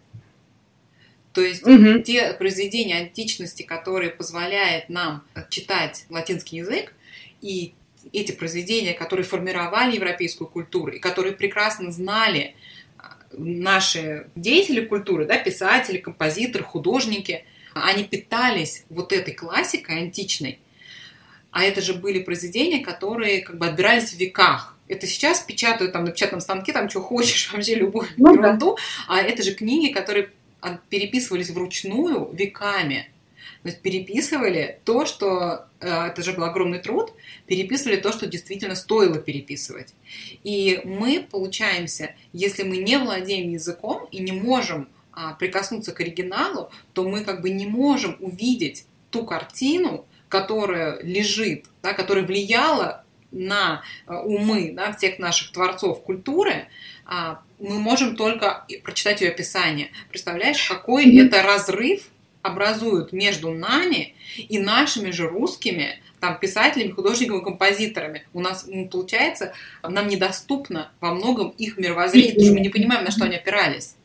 То 1.38 1.44
есть 1.44 1.62
угу. 1.68 2.00
те 2.00 2.34
произведения 2.34 2.96
античности, 2.96 3.62
которые 3.62 4.10
позволяют 4.10 4.90
нам 4.90 5.24
читать 5.50 6.08
латинский 6.10 6.58
язык, 6.58 6.94
и 7.42 7.76
эти 8.12 8.32
произведения, 8.32 8.94
которые 8.94 9.24
формировали 9.24 9.98
европейскую 9.98 10.48
культуру, 10.48 10.94
и 10.94 10.98
которые 10.98 11.36
прекрасно 11.36 11.92
знали 11.92 12.56
а, 12.98 13.18
наши 13.34 14.26
деятели 14.36 14.84
культуры, 14.84 15.28
да, 15.28 15.38
писатели, 15.38 16.00
композиторы, 16.00 16.64
художники, 16.64 17.46
они 17.76 18.04
питались 18.04 18.86
вот 18.90 19.14
этой 19.14 19.36
классикой 19.36 20.00
античной, 20.00 20.58
а 21.52 21.66
это 21.66 21.82
же 21.82 21.94
были 21.94 22.18
произведения, 22.18 22.80
которые 22.80 23.42
как 23.42 23.60
бы 23.60 23.68
отбирались 23.68 24.10
в 24.10 24.18
веках. 24.18 24.76
Это 24.88 25.06
сейчас 25.06 25.42
печатают 25.42 25.94
там 25.94 26.06
на 26.06 26.12
печатном 26.12 26.42
станке, 26.42 26.74
там 26.74 26.90
что 26.90 27.00
хочешь, 27.02 27.52
вообще 27.54 27.76
любую 27.76 28.08
ну, 28.18 28.34
ерунду, 28.34 28.76
да. 29.08 29.20
а 29.20 29.22
это 29.22 29.44
же 29.44 29.54
книги, 29.54 29.94
которые 29.94 30.32
переписывались 30.90 31.50
вручную 31.50 32.32
веками. 32.34 33.10
То 33.64 33.70
есть 33.70 33.82
переписывали 33.82 34.80
то, 34.86 35.06
что, 35.06 35.66
э, 35.80 36.08
это 36.08 36.22
же 36.24 36.34
был 36.34 36.44
огромный 36.44 36.80
труд, 36.80 37.14
переписывали 37.48 37.98
то, 37.98 38.12
что 38.12 38.28
действительно 38.28 38.76
стоило 38.76 39.18
переписывать. 39.18 39.94
И 40.44 40.82
мы 40.84 41.26
получаемся, 41.30 42.16
если 42.34 42.64
мы 42.64 42.78
не 42.78 42.98
владеем 42.98 43.52
языком 43.52 44.08
и 44.12 44.20
не 44.20 44.32
можем 44.32 44.88
а, 45.12 45.34
прикоснуться 45.34 45.94
к 45.94 46.00
оригиналу, 46.00 46.70
то 46.94 47.04
мы 47.08 47.24
как 47.24 47.42
бы 47.42 47.50
не 47.50 47.66
можем 47.66 48.18
увидеть 48.20 48.86
ту 49.10 49.26
картину, 49.26 50.06
которая 50.30 51.02
лежит, 51.02 51.66
да, 51.82 51.94
которая 51.94 52.26
влияла 52.26 53.04
на 53.32 53.84
э, 54.08 54.14
умы 54.14 54.72
да, 54.74 54.94
всех 54.94 55.20
наших 55.20 55.52
творцов 55.52 56.04
культуры, 56.04 56.68
а, 57.06 57.42
мы 57.60 57.80
можем 57.80 58.16
только 58.16 58.66
прочитать 58.84 59.22
ее 59.22 59.30
описание. 59.30 59.92
Представляешь, 60.10 60.68
какой 60.68 61.06
mm-hmm. 61.06 61.26
это 61.26 61.42
разрыв 61.42 62.10
образуют 62.42 63.14
между 63.14 63.52
нами 63.52 64.16
и 64.38 64.60
нашими 64.60 65.12
же 65.12 65.28
русскими 65.28 66.02
там, 66.20 66.40
писателями, 66.40 66.92
художниками, 66.92 67.44
композиторами. 67.44 68.26
У 68.34 68.40
нас 68.40 68.68
получается, 68.92 69.54
нам 69.84 70.08
недоступно 70.08 70.92
во 71.00 71.14
многом 71.14 71.50
их 71.50 71.78
мировоззрение, 71.78 72.34
потому 72.34 72.48
что 72.48 72.56
мы 72.56 72.62
не 72.62 72.70
понимаем, 72.70 73.04
на 73.04 73.12
что 73.12 73.26
они 73.26 73.36
опирались. 73.36 73.97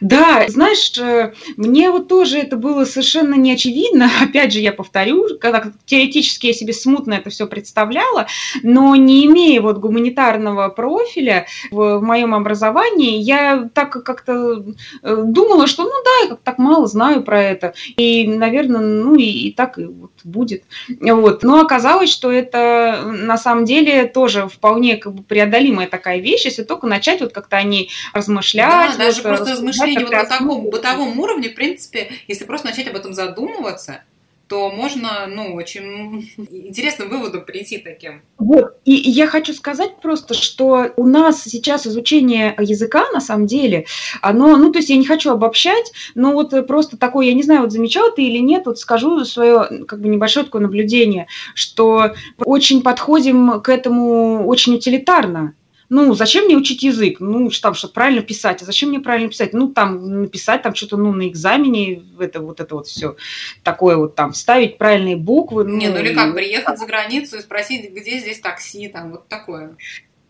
Да, 0.00 0.44
знаешь, 0.48 0.92
э, 0.98 1.32
мне 1.56 1.90
вот 1.90 2.08
тоже 2.08 2.38
это 2.38 2.56
было 2.56 2.84
совершенно 2.84 3.34
не 3.34 3.52
очевидно. 3.52 4.10
Опять 4.22 4.52
же, 4.52 4.60
я 4.60 4.72
повторю, 4.72 5.38
когда 5.40 5.64
теоретически 5.84 6.48
я 6.48 6.52
себе 6.52 6.72
смутно 6.72 7.14
это 7.14 7.30
все 7.30 7.46
представляла, 7.46 8.26
но 8.62 8.94
не 8.96 9.26
имея 9.26 9.60
вот 9.60 9.78
гуманитарного 9.78 10.68
профиля 10.68 11.46
в, 11.70 11.98
в 11.98 12.02
моем 12.02 12.34
образовании, 12.34 13.18
я 13.18 13.68
так 13.72 14.04
как-то 14.04 14.64
э, 15.02 15.22
думала, 15.24 15.66
что 15.66 15.84
ну 15.84 15.90
да, 16.04 16.24
я 16.24 16.28
как 16.30 16.40
так 16.40 16.58
мало 16.58 16.86
знаю 16.86 17.22
про 17.22 17.42
это. 17.42 17.74
И, 17.96 18.26
наверное, 18.28 18.80
ну 18.80 19.14
и, 19.14 19.24
и 19.24 19.52
так 19.52 19.78
и 19.78 19.84
вот 19.84 20.12
будет. 20.24 20.64
Вот. 21.00 21.42
Но 21.42 21.60
оказалось, 21.60 22.10
что 22.10 22.30
это 22.30 23.02
на 23.06 23.38
самом 23.38 23.64
деле 23.64 24.06
тоже 24.06 24.48
вполне 24.48 24.96
как 24.96 25.14
бы 25.14 25.22
преодолимая 25.22 25.86
такая 25.86 26.18
вещь, 26.18 26.44
если 26.44 26.62
только 26.62 26.86
начать 26.86 27.20
вот 27.20 27.32
как-то 27.32 27.56
о 27.56 27.62
ней 27.62 27.90
размышлять. 28.12 28.96
Да, 28.96 29.04
даже 29.04 29.22
просто 29.22 29.52
размышлять 29.52 29.75
мышление 29.78 30.04
вот 30.04 30.12
на 30.12 30.24
таком 30.24 30.70
бытовом 30.70 31.18
уровне, 31.18 31.50
в 31.50 31.54
принципе, 31.54 32.10
если 32.28 32.44
просто 32.44 32.68
начать 32.68 32.88
об 32.88 32.96
этом 32.96 33.12
задумываться, 33.14 34.02
то 34.48 34.70
можно, 34.70 35.26
ну, 35.26 35.54
очень 35.54 36.30
интересным 36.36 37.08
выводом 37.08 37.44
прийти 37.44 37.78
таким. 37.78 38.22
Вот, 38.38 38.76
и 38.84 38.92
я 38.92 39.26
хочу 39.26 39.52
сказать 39.52 39.96
просто, 40.00 40.34
что 40.34 40.92
у 40.96 41.04
нас 41.04 41.42
сейчас 41.42 41.84
изучение 41.86 42.54
языка, 42.60 43.10
на 43.12 43.20
самом 43.20 43.46
деле, 43.46 43.86
оно, 44.22 44.56
ну, 44.56 44.70
то 44.70 44.78
есть 44.78 44.88
я 44.88 44.96
не 44.96 45.04
хочу 45.04 45.32
обобщать, 45.32 45.92
но 46.14 46.32
вот 46.32 46.54
просто 46.68 46.96
такое, 46.96 47.26
я 47.26 47.34
не 47.34 47.42
знаю, 47.42 47.62
вот 47.62 47.72
замечал 47.72 48.14
ты 48.14 48.22
или 48.22 48.38
нет, 48.38 48.66
вот 48.66 48.78
скажу 48.78 49.24
свое, 49.24 49.84
как 49.86 50.00
бы, 50.00 50.08
небольшое 50.08 50.46
такое 50.46 50.62
наблюдение, 50.62 51.26
что 51.54 52.14
очень 52.38 52.82
подходим 52.82 53.60
к 53.60 53.68
этому 53.68 54.46
очень 54.46 54.74
утилитарно. 54.74 55.54
Ну, 55.88 56.14
зачем 56.14 56.46
мне 56.46 56.56
учить 56.56 56.82
язык? 56.82 57.20
Ну, 57.20 57.50
там, 57.62 57.74
чтобы 57.74 57.94
правильно 57.94 58.22
писать. 58.22 58.62
А 58.62 58.64
зачем 58.64 58.88
мне 58.88 59.00
правильно 59.00 59.28
писать? 59.28 59.52
Ну, 59.52 59.68
там, 59.68 60.22
написать 60.22 60.62
там 60.62 60.74
что-то, 60.74 60.96
ну, 60.96 61.12
на 61.12 61.28
экзамене, 61.28 62.02
это 62.18 62.40
вот 62.40 62.60
это 62.60 62.74
вот 62.74 62.86
все 62.86 63.16
такое 63.62 63.96
вот 63.96 64.14
там, 64.14 64.34
ставить 64.34 64.78
правильные 64.78 65.16
буквы. 65.16 65.64
Не, 65.64 65.88
ну, 65.88 65.94
ну 65.94 66.00
или 66.00 66.14
как, 66.14 66.34
приехать 66.34 66.78
за 66.78 66.86
границу 66.86 67.36
и 67.36 67.40
спросить, 67.40 67.90
где 67.92 68.18
здесь 68.18 68.40
такси, 68.40 68.88
там, 68.88 69.12
вот 69.12 69.28
такое. 69.28 69.76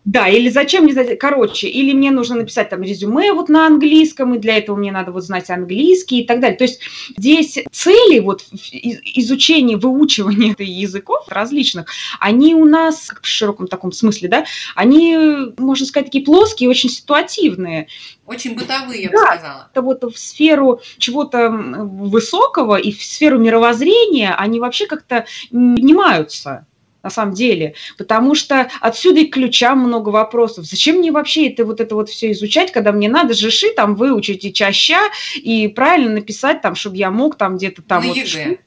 Да, 0.07 0.29
или 0.29 0.49
зачем 0.49 0.85
мне, 0.85 0.95
короче, 1.17 1.67
или 1.67 1.93
мне 1.93 2.13
нужно 2.13 2.37
написать 2.37 2.71
там 2.71 2.83
резюме 2.83 3.33
вот 3.33 3.49
на 3.49 3.67
английском, 3.67 4.35
и 4.35 4.39
для 4.39 4.57
этого 4.57 4.77
мне 4.77 4.93
надо 4.93 5.11
вот 5.11 5.25
знать 5.25 5.51
английский 5.51 6.21
и 6.21 6.27
так 6.27 6.39
далее. 6.41 6.57
То 6.57 6.65
есть 6.65 6.81
здесь 7.19 7.59
цели 7.73 8.21
вот 8.21 8.45
изучения, 8.53 9.77
выучивания 9.77 10.55
языков 10.59 11.27
различных, 11.29 11.87
они 12.21 12.55
у 12.55 12.65
нас, 12.65 13.11
в 13.21 13.27
широком 13.27 13.67
таком 13.67 13.91
смысле, 13.91 14.29
да, 14.29 14.45
они, 14.77 15.53
можно 15.59 15.85
сказать, 15.85 16.07
такие 16.07 16.25
плоские, 16.25 16.71
очень 16.71 16.89
ситуативные. 16.89 17.89
Очень 18.27 18.55
бытовые, 18.55 19.03
я 19.03 19.11
бы 19.11 19.17
да, 19.17 19.27
сказала. 19.27 19.69
Это 19.73 19.83
вот 19.83 20.05
в 20.05 20.19
сферу 20.19 20.81
чего-то 20.99 21.51
высокого 21.51 22.77
и 22.77 22.93
в 22.93 23.03
сферу 23.03 23.39
мировоззрения 23.39 24.35
они 24.37 24.61
вообще 24.61 24.87
как-то 24.87 25.27
не 25.51 25.95
поднимаются 25.97 26.67
на 27.07 27.11
самом 27.11 27.35
деле, 27.35 27.75
потому 27.97 28.35
что 28.35 28.69
отсюда 28.81 29.21
и 29.21 29.27
ключам 29.27 29.79
много 29.79 30.09
вопросов. 30.09 30.67
Зачем 30.67 30.97
мне 30.97 31.13
вообще 31.13 31.49
это 31.49 31.65
вот 31.65 31.81
это 31.81 31.95
вот 31.95 32.09
все 32.09 32.33
изучать, 32.33 32.73
когда 32.73 32.91
мне 32.91 33.09
надо 33.09 33.33
жи-ши 33.33 33.69
там 33.77 33.95
выучить 33.95 34.45
и 34.45 34.53
чаща, 34.53 34.99
и 35.37 35.69
правильно 35.69 36.11
написать 36.11 36.63
там, 36.63 36.75
чтобы 36.75 36.97
я 36.97 37.13
мог 37.13 37.37
там 37.37 37.59
где-то 37.59 37.83
там 37.83 38.03
На 38.03 38.09
вот 38.09 38.17
ЕГЭ. 38.17 38.59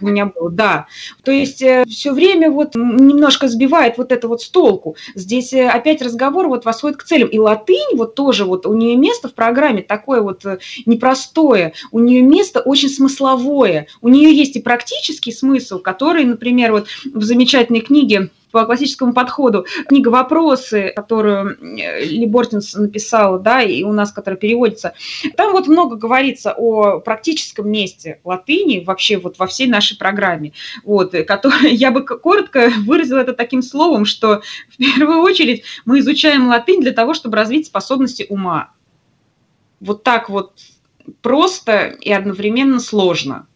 у 0.00 0.06
меня 0.06 0.26
было, 0.26 0.48
да. 0.48 0.86
То 1.24 1.32
есть 1.32 1.60
э, 1.60 1.84
все 1.88 2.12
время 2.12 2.52
вот 2.52 2.76
немножко 2.76 3.48
сбивает 3.48 3.98
вот 3.98 4.12
это 4.12 4.28
вот 4.28 4.42
с 4.42 4.48
толку. 4.48 4.94
Здесь 5.16 5.52
э, 5.52 5.66
опять 5.68 6.00
разговор 6.00 6.46
вот 6.46 6.64
восходит 6.64 6.98
к 6.98 7.02
целям. 7.02 7.28
И 7.28 7.38
латынь 7.38 7.96
вот 7.96 8.14
тоже 8.14 8.44
вот 8.44 8.64
у 8.64 8.74
нее 8.74 8.94
место 8.94 9.28
в 9.28 9.34
программе 9.34 9.82
такое 9.82 10.22
вот 10.22 10.46
э, 10.46 10.60
непростое, 10.86 11.72
у 11.90 11.98
нее 11.98 12.22
место 12.22 12.60
очень 12.60 12.90
смысловое. 12.90 13.88
У 14.00 14.08
нее 14.08 14.32
есть 14.32 14.54
и 14.54 14.60
практический 14.60 15.32
смысл, 15.32 15.80
который, 15.80 16.24
например, 16.24 16.70
вот 16.70 16.86
в 17.12 17.22
замечательной 17.22 17.80
книги 17.88 18.30
по 18.50 18.64
классическому 18.64 19.12
подходу. 19.12 19.66
Книга 19.88 20.08
«Вопросы», 20.08 20.92
которую 20.94 21.58
э, 21.78 22.04
Ли 22.04 22.26
Бортинс 22.26 22.74
написала, 22.74 23.38
да, 23.38 23.62
и 23.62 23.82
у 23.82 23.92
нас, 23.92 24.12
которая 24.12 24.38
переводится, 24.38 24.94
там 25.36 25.52
вот 25.52 25.66
много 25.66 25.96
говорится 25.96 26.54
о 26.56 27.00
практическом 27.00 27.70
месте 27.70 28.20
латыни 28.24 28.84
вообще 28.84 29.18
вот 29.18 29.38
во 29.38 29.46
всей 29.46 29.66
нашей 29.66 29.98
программе. 29.98 30.52
Вот, 30.84 31.12
который, 31.26 31.74
я 31.74 31.90
бы 31.90 32.04
коротко 32.04 32.70
выразила 32.86 33.18
это 33.18 33.34
таким 33.34 33.62
словом, 33.62 34.04
что 34.04 34.42
в 34.70 34.76
первую 34.76 35.20
очередь 35.20 35.64
мы 35.84 35.98
изучаем 36.00 36.48
латынь 36.48 36.80
для 36.80 36.92
того, 36.92 37.14
чтобы 37.14 37.36
развить 37.36 37.66
способности 37.66 38.26
ума. 38.28 38.72
Вот 39.80 40.02
так 40.02 40.28
вот 40.28 40.52
просто 41.22 41.96
и 42.00 42.12
одновременно 42.12 42.80
сложно. 42.80 43.46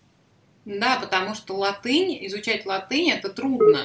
Да, 0.64 0.98
потому 1.00 1.34
что 1.34 1.56
латынь, 1.56 2.18
изучать 2.26 2.66
латынь 2.66 3.10
это 3.10 3.30
трудно. 3.30 3.80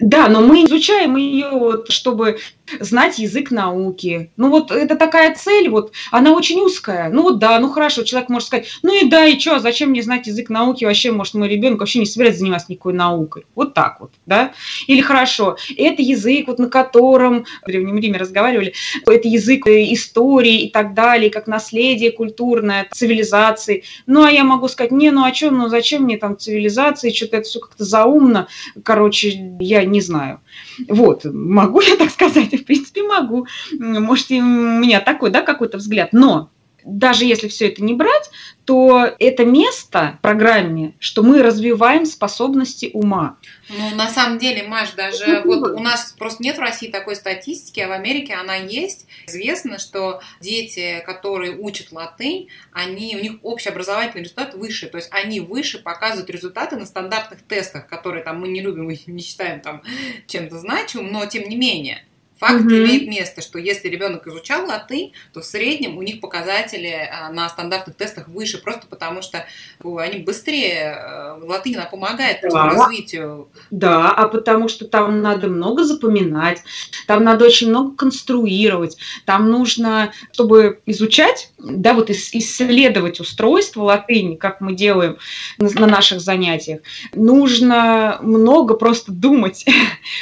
Да, 0.00 0.28
но 0.28 0.40
мы 0.40 0.64
изучаем 0.64 1.16
ее, 1.16 1.50
вот, 1.50 1.90
чтобы 1.90 2.38
знать 2.78 3.18
язык 3.18 3.50
науки. 3.50 4.30
Ну 4.36 4.50
вот 4.50 4.70
это 4.70 4.96
такая 4.96 5.34
цель, 5.34 5.68
вот 5.68 5.92
она 6.10 6.32
очень 6.32 6.60
узкая. 6.60 7.10
Ну 7.10 7.22
вот 7.22 7.38
да, 7.38 7.58
ну 7.58 7.70
хорошо, 7.70 8.02
человек 8.02 8.28
может 8.28 8.48
сказать, 8.48 8.68
ну 8.82 8.94
и 8.94 9.08
да, 9.08 9.26
и 9.26 9.38
что, 9.38 9.58
зачем 9.58 9.90
мне 9.90 10.02
знать 10.02 10.26
язык 10.26 10.50
науки 10.50 10.84
вообще, 10.84 11.10
может, 11.10 11.34
мой 11.34 11.48
ребенок 11.48 11.80
вообще 11.80 11.98
не 11.98 12.06
собирается 12.06 12.40
заниматься 12.40 12.70
никакой 12.70 12.92
наукой. 12.92 13.46
Вот 13.54 13.74
так 13.74 14.00
вот, 14.00 14.12
да? 14.26 14.52
Или 14.86 15.00
хорошо, 15.00 15.56
это 15.76 16.02
язык, 16.02 16.46
вот 16.46 16.58
на 16.58 16.68
котором 16.68 17.44
в 17.62 17.66
Древнем 17.66 17.98
Риме 17.98 18.18
разговаривали, 18.18 18.74
это 19.06 19.28
язык 19.28 19.66
истории 19.66 20.62
и 20.62 20.70
так 20.70 20.94
далее, 20.94 21.30
как 21.30 21.46
наследие 21.46 22.12
культурное, 22.12 22.88
цивилизации. 22.92 23.84
Ну 24.06 24.22
а 24.24 24.30
я 24.30 24.44
могу 24.44 24.68
сказать, 24.68 24.92
не, 24.92 25.10
ну 25.10 25.24
а 25.24 25.34
что, 25.34 25.50
ну 25.50 25.68
зачем 25.68 26.04
мне 26.04 26.16
там 26.16 26.38
цивилизации, 26.38 27.10
что-то 27.10 27.38
это 27.38 27.48
все 27.48 27.60
как-то 27.60 27.84
заумно, 27.84 28.48
короче, 28.84 29.56
я 29.60 29.84
не 29.90 30.00
знаю. 30.00 30.40
Вот, 30.88 31.24
могу 31.24 31.80
я 31.80 31.96
так 31.96 32.10
сказать? 32.10 32.52
В 32.60 32.64
принципе, 32.64 33.02
могу. 33.02 33.46
Может, 33.78 34.30
и 34.30 34.40
у 34.40 34.44
меня 34.44 35.00
такой, 35.00 35.30
да, 35.30 35.42
какой-то 35.42 35.78
взгляд. 35.78 36.12
Но 36.12 36.50
даже 36.84 37.24
если 37.24 37.48
все 37.48 37.68
это 37.68 37.82
не 37.82 37.94
брать, 37.94 38.30
то 38.64 39.16
это 39.18 39.44
место 39.44 40.16
в 40.18 40.22
программе, 40.22 40.94
что 41.00 41.22
мы 41.22 41.42
развиваем 41.42 42.06
способности 42.06 42.90
ума. 42.92 43.36
Ну, 43.68 43.96
на 43.96 44.08
самом 44.08 44.38
деле, 44.38 44.64
Маш, 44.64 44.92
даже 44.92 45.42
ну, 45.44 45.60
вот 45.60 45.72
у 45.72 45.80
нас 45.80 46.14
просто 46.16 46.42
нет 46.42 46.56
в 46.56 46.60
России 46.60 46.88
такой 46.88 47.16
статистики, 47.16 47.80
а 47.80 47.88
в 47.88 47.92
Америке 47.92 48.34
она 48.34 48.54
есть. 48.54 49.06
Известно, 49.26 49.78
что 49.78 50.20
дети, 50.40 51.02
которые 51.04 51.56
учат 51.56 51.90
латынь, 51.90 52.48
они, 52.72 53.16
у 53.16 53.20
них 53.20 53.32
общеобразовательный 53.42 54.22
результат 54.22 54.54
выше, 54.54 54.88
то 54.88 54.98
есть 54.98 55.08
они 55.10 55.40
выше 55.40 55.78
показывают 55.78 56.30
результаты 56.30 56.76
на 56.76 56.86
стандартных 56.86 57.42
тестах, 57.42 57.88
которые 57.88 58.22
там 58.22 58.40
мы 58.40 58.48
не 58.48 58.60
любим 58.60 58.90
и 58.90 58.98
не 59.06 59.22
считаем 59.22 59.60
там 59.60 59.82
чем-то 60.26 60.58
значимым, 60.58 61.12
но 61.12 61.26
тем 61.26 61.48
не 61.48 61.56
менее. 61.56 62.04
Факт 62.40 62.64
угу. 62.64 62.70
имеет 62.70 63.06
место, 63.06 63.42
что 63.42 63.58
если 63.58 63.88
ребенок 63.88 64.26
изучал 64.26 64.66
латынь, 64.66 65.12
то 65.34 65.42
в 65.42 65.44
среднем 65.44 65.98
у 65.98 66.02
них 66.02 66.20
показатели 66.20 67.10
а, 67.12 67.30
на 67.30 67.46
стандартных 67.50 67.96
тестах 67.96 68.28
выше, 68.28 68.56
просто 68.56 68.86
потому 68.86 69.20
что 69.20 69.44
они 69.84 70.20
быстрее, 70.20 70.96
э, 70.98 71.38
латынь 71.42 71.76
она 71.76 71.84
помогает 71.84 72.38
да. 72.42 72.70
развитию. 72.70 73.50
Да, 73.70 74.10
а 74.10 74.26
потому 74.26 74.68
что 74.68 74.86
там 74.86 75.20
надо 75.20 75.48
много 75.48 75.84
запоминать, 75.84 76.62
там 77.06 77.24
надо 77.24 77.44
очень 77.44 77.68
много 77.68 77.94
конструировать, 77.94 78.96
там 79.26 79.50
нужно, 79.50 80.12
чтобы 80.32 80.80
изучать, 80.86 81.52
да, 81.58 81.92
вот 81.92 82.08
исследовать 82.08 83.20
устройство 83.20 83.82
латыни, 83.82 84.36
как 84.36 84.62
мы 84.62 84.72
делаем 84.72 85.18
на 85.58 85.86
наших 85.86 86.22
занятиях, 86.22 86.80
нужно 87.14 88.18
много 88.22 88.74
просто 88.74 89.12
думать. 89.12 89.66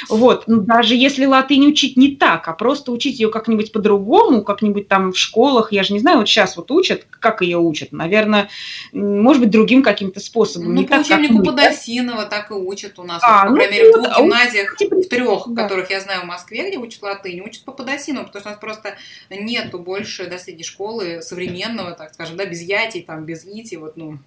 Вот, 0.09 0.43
ну, 0.47 0.61
даже 0.61 0.95
если 0.95 1.25
латынь 1.25 1.67
учить 1.67 1.95
не 1.95 2.08
не 2.09 2.15
так, 2.15 2.47
а 2.47 2.53
просто 2.53 2.91
учить 2.91 3.19
ее 3.19 3.29
как-нибудь 3.29 3.71
по-другому, 3.71 4.43
как-нибудь 4.43 4.87
там 4.87 5.11
в 5.11 5.17
школах, 5.17 5.71
я 5.71 5.83
же 5.83 5.93
не 5.93 5.99
знаю, 5.99 6.19
вот 6.19 6.27
сейчас 6.27 6.57
вот 6.57 6.71
учат, 6.71 7.05
как 7.09 7.41
ее 7.41 7.57
учат, 7.57 7.91
наверное, 7.91 8.49
может 8.91 9.41
быть, 9.41 9.51
другим 9.51 9.83
каким-то 9.83 10.19
способом. 10.19 10.73
Ну, 10.73 10.81
не 10.81 10.83
по 10.83 10.91
так, 10.91 11.05
учебнику? 11.05 11.43
Подосинова 11.43 12.25
так 12.25 12.51
и 12.51 12.53
учат 12.53 12.99
у 12.99 13.03
нас, 13.03 13.21
А, 13.23 13.41
вот, 13.41 13.43
по 13.43 13.49
ну 13.49 13.55
крайней 13.55 13.77
мере, 13.77 13.91
в 13.91 13.93
двух 13.93 14.07
а 14.11 14.21
гимназиях, 14.21 14.75
типа, 14.75 14.95
в 14.95 15.07
трех, 15.07 15.43
да. 15.47 15.63
которых 15.63 15.89
я 15.89 15.99
знаю 15.99 16.21
в 16.21 16.25
Москве, 16.25 16.69
где 16.69 16.77
учат 16.77 17.01
латынь, 17.01 17.41
учат 17.41 17.63
по 17.63 17.71
Подосинову, 17.71 18.27
потому 18.27 18.41
что 18.41 18.49
у 18.49 18.51
нас 18.53 18.59
просто 18.59 18.95
нету 19.29 19.79
больше 19.79 20.27
до 20.27 20.37
средней 20.37 20.63
школы 20.63 21.21
современного, 21.21 21.91
так 21.91 22.13
скажем, 22.13 22.37
да, 22.37 22.45
без 22.45 22.61
ятий, 22.61 23.01
там, 23.01 23.25
без 23.25 23.45
ити, 23.45 23.75
вот, 23.75 23.97
ну, 23.97 24.19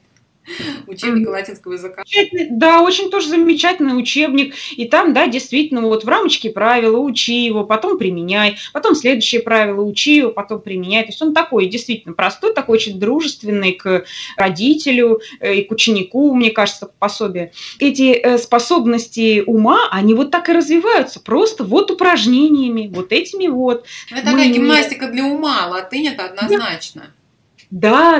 учебника 0.86 1.30
Мгм. 1.30 1.32
латинского 1.32 1.72
языка. 1.74 2.02
Да, 2.50 2.82
очень 2.82 3.10
тоже 3.10 3.28
замечательный 3.28 3.98
учебник. 3.98 4.54
И 4.76 4.86
там, 4.86 5.12
да, 5.12 5.26
действительно, 5.26 5.82
вот 5.82 6.04
в 6.04 6.08
рамочке 6.08 6.50
правила, 6.50 6.98
учи 6.98 7.44
его, 7.44 7.64
потом 7.64 7.98
применяй, 7.98 8.56
потом 8.72 8.94
следующее 8.94 9.42
правило, 9.42 9.82
учи 9.82 10.16
его, 10.16 10.30
потом 10.30 10.60
применяй. 10.60 11.02
То 11.02 11.08
есть 11.10 11.22
он 11.22 11.34
такой, 11.34 11.66
действительно, 11.66 12.14
простой, 12.14 12.54
такой 12.54 12.78
очень 12.78 12.98
дружественный 12.98 13.72
к 13.72 14.04
родителю 14.36 15.20
э, 15.40 15.56
и 15.56 15.64
к 15.64 15.72
ученику, 15.72 16.34
мне 16.34 16.50
кажется, 16.50 16.90
пособие. 16.98 17.52
Эти 17.78 18.12
э, 18.12 18.38
способности 18.38 19.42
ума, 19.46 19.88
они 19.90 20.14
вот 20.14 20.30
так 20.30 20.48
и 20.48 20.52
развиваются, 20.52 21.20
просто 21.20 21.64
вот 21.64 21.90
упражнениями, 21.90 22.90
вот 22.92 23.12
этими 23.12 23.46
вот. 23.46 23.86
Ну, 24.10 24.16
это 24.16 24.26
такая 24.26 24.48
гимнастика 24.48 25.08
для 25.08 25.24
ума, 25.24 25.66
латынь 25.68 26.08
это 26.08 26.24
однозначно. 26.24 27.02
Да, 27.02 27.21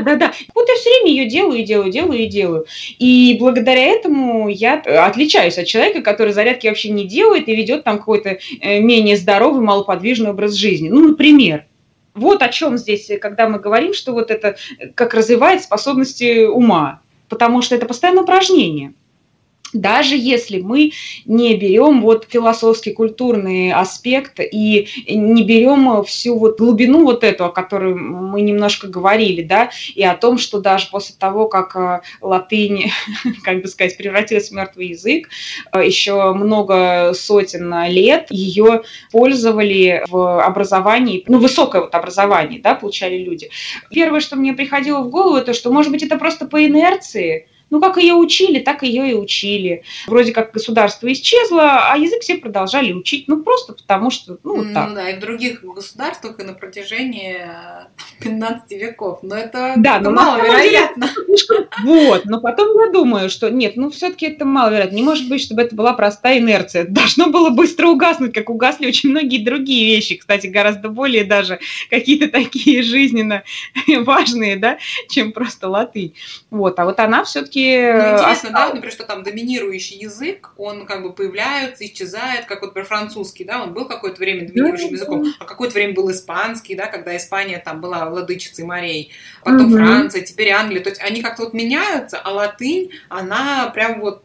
да, 0.01 0.17
да. 0.17 0.33
Вот 0.55 0.67
я 0.67 0.75
все 0.77 0.88
время 0.88 1.11
ее 1.11 1.29
делаю 1.29 1.59
и 1.61 1.65
делаю, 1.65 1.93
делаю 1.93 2.19
и 2.21 2.27
делаю. 2.27 2.67
И 2.99 3.37
благодаря 3.38 3.83
этому 3.83 4.49
я 4.49 4.81
э, 4.83 4.97
отличаюсь 4.97 5.59
от 5.59 5.67
человека, 5.67 6.01
который 6.01 6.33
зарядки 6.33 6.67
вообще 6.67 6.88
не 6.88 7.07
делает 7.07 7.49
и 7.49 7.55
ведет 7.55 7.85
там 7.85 7.99
какой-то 7.99 8.38
э, 8.61 8.81
менее 8.81 9.19
здоровый, 9.19 9.61
малоподвижный 9.61 10.31
образ 10.31 10.55
жизни. 10.55 10.88
Ну, 10.88 11.09
например. 11.09 11.67
Вот 12.15 12.43
о 12.43 12.49
чем 12.49 12.79
здесь, 12.79 13.11
э, 13.11 13.19
когда 13.19 13.47
мы 13.47 13.59
говорим, 13.59 13.93
что 13.93 14.12
вот 14.12 14.31
это 14.31 14.57
как 14.95 15.12
развивает 15.12 15.62
способности 15.62 16.47
ума. 16.47 17.03
Потому 17.29 17.61
что 17.61 17.75
это 17.75 17.85
постоянное 17.85 18.23
упражнение. 18.23 18.95
Даже 19.72 20.16
если 20.16 20.61
мы 20.61 20.92
не 21.24 21.56
берем 21.56 22.02
вот 22.02 22.26
философский, 22.28 22.92
культурный 22.92 23.72
аспект 23.72 24.38
и 24.40 24.88
не 25.08 25.44
берем 25.44 26.04
всю 26.04 26.38
вот 26.38 26.58
глубину 26.58 27.04
вот 27.04 27.24
эту, 27.24 27.46
о 27.46 27.50
которой 27.50 27.94
мы 27.94 28.42
немножко 28.42 28.87
говорили, 28.87 29.42
да, 29.42 29.70
и 29.94 30.04
о 30.04 30.14
том, 30.14 30.38
что 30.38 30.61
даже 30.61 30.88
после 30.90 31.14
того, 31.18 31.48
как 31.48 31.76
э, 31.76 32.00
латынь, 32.20 32.90
как 33.44 33.62
бы 33.62 33.68
сказать, 33.68 33.96
превратилась 33.96 34.50
в 34.50 34.52
мертвый 34.52 34.88
язык, 34.88 35.28
э, 35.72 35.87
еще 35.87 36.32
много 36.35 37.12
сотен 37.14 37.72
лет 37.88 38.26
ее 38.30 38.82
пользовали 39.11 40.04
в 40.08 40.42
образовании, 40.42 41.24
ну, 41.26 41.38
высокое 41.38 41.82
вот 41.82 41.94
образование, 41.94 42.61
да, 42.61 42.74
получали 42.74 43.18
люди. 43.18 43.50
Первое, 43.90 44.20
что 44.20 44.37
мне 44.37 44.52
приходило 44.52 45.00
в 45.00 45.11
голову, 45.11 45.37
это 45.37 45.54
что, 45.54 45.72
может 45.72 45.90
быть, 45.90 46.02
это 46.02 46.18
просто 46.18 46.46
по 46.46 46.64
инерции, 46.64 47.46
ну, 47.72 47.80
как 47.80 47.96
ее 47.96 48.12
учили, 48.12 48.58
так 48.58 48.82
ее 48.82 49.11
и 49.11 49.14
учили. 49.14 49.82
Вроде 50.06 50.32
как 50.32 50.52
государство 50.52 51.11
исчезло, 51.11 51.90
а 51.90 51.96
язык 51.96 52.20
все 52.20 52.37
продолжали 52.37 52.92
учить. 52.92 53.28
Ну, 53.28 53.42
просто 53.42 53.72
потому 53.72 54.11
что, 54.11 54.37
ну, 54.44 54.56
вот 54.56 54.74
так. 54.74 54.90
Ну 54.90 54.94
да, 54.94 55.08
и 55.08 55.16
в 55.16 55.20
других 55.20 55.64
государствах 55.64 56.38
и 56.38 56.42
на 56.42 56.52
протяжении 56.52 57.38
э, 57.40 57.87
15 58.22 58.70
веков. 58.72 59.20
Но 59.22 59.37
это, 59.37 59.72
Да, 59.78 60.00
но 60.00 60.11
маловероятно. 60.11 61.08
Вот, 61.82 62.26
но 62.26 62.40
потом 62.42 62.78
я 62.78 62.92
думаю, 62.92 63.30
что 63.30 63.48
нет, 63.50 63.76
ну 63.76 63.88
все-таки 63.88 64.26
это 64.26 64.44
маловероятно. 64.44 64.94
Не 64.94 65.02
может 65.02 65.26
быть, 65.30 65.40
чтобы 65.40 65.62
это 65.62 65.74
была 65.74 65.94
простая 65.94 66.40
инерция. 66.40 66.82
Это 66.82 66.92
должно 66.92 67.28
было 67.28 67.48
быстро 67.48 67.88
угаснуть, 67.88 68.35
как 68.35 68.50
угасли 68.50 68.87
очень 68.87 69.08
многие 69.08 69.42
другие 69.42 69.96
вещи, 69.96 70.16
кстати, 70.16 70.46
гораздо 70.46 70.90
более 70.90 71.24
даже 71.24 71.58
какие-то 71.88 72.28
такие 72.28 72.82
жизненно 72.82 73.44
важные, 74.00 74.56
да, 74.56 74.76
чем 75.08 75.32
просто 75.32 75.70
латынь. 75.70 76.14
Вот, 76.50 76.78
а 76.78 76.85
вот 76.85 77.00
она 77.00 77.24
все-таки... 77.24 77.62
Ну, 77.62 78.12
интересно, 78.14 78.51
да, 78.51 78.66
вот, 78.66 78.75
например, 78.75 78.92
что 78.92 79.05
там 79.05 79.22
доминирующий 79.22 79.98
язык, 79.98 80.51
он 80.57 80.87
как 80.87 81.03
бы 81.03 81.12
появляется, 81.12 81.85
исчезает, 81.85 82.46
как 82.46 82.61
вот, 82.61 82.68
например, 82.68 82.87
французский, 82.87 83.44
да, 83.44 83.62
он 83.62 83.72
был 83.72 83.87
какое-то 83.87 84.18
время 84.18 84.46
доминирующим 84.46 84.88
Да, 84.88 84.94
языком, 84.94 85.25
а 85.38 85.44
какое-то 85.44 85.75
время 85.75 85.94
был 85.94 86.11
испанский, 86.11 86.75
да, 86.75 86.87
когда 86.87 87.16
Испания 87.16 87.62
там 87.64 87.81
была 87.81 88.09
владычицей 88.09 88.64
морей, 88.64 89.11
потом 89.44 89.68
Мгм. 89.70 89.77
Франция, 89.85 90.22
теперь 90.22 90.51
Англия, 90.51 90.83
то 90.83 90.90
есть 90.90 91.01
они 91.03 91.22
как-то 91.22 91.44
вот 91.44 91.55
меняются, 91.55 92.18
а 92.18 92.31
латынь, 92.33 92.90
она 93.09 93.70
прям 93.75 94.01
вот 94.01 94.25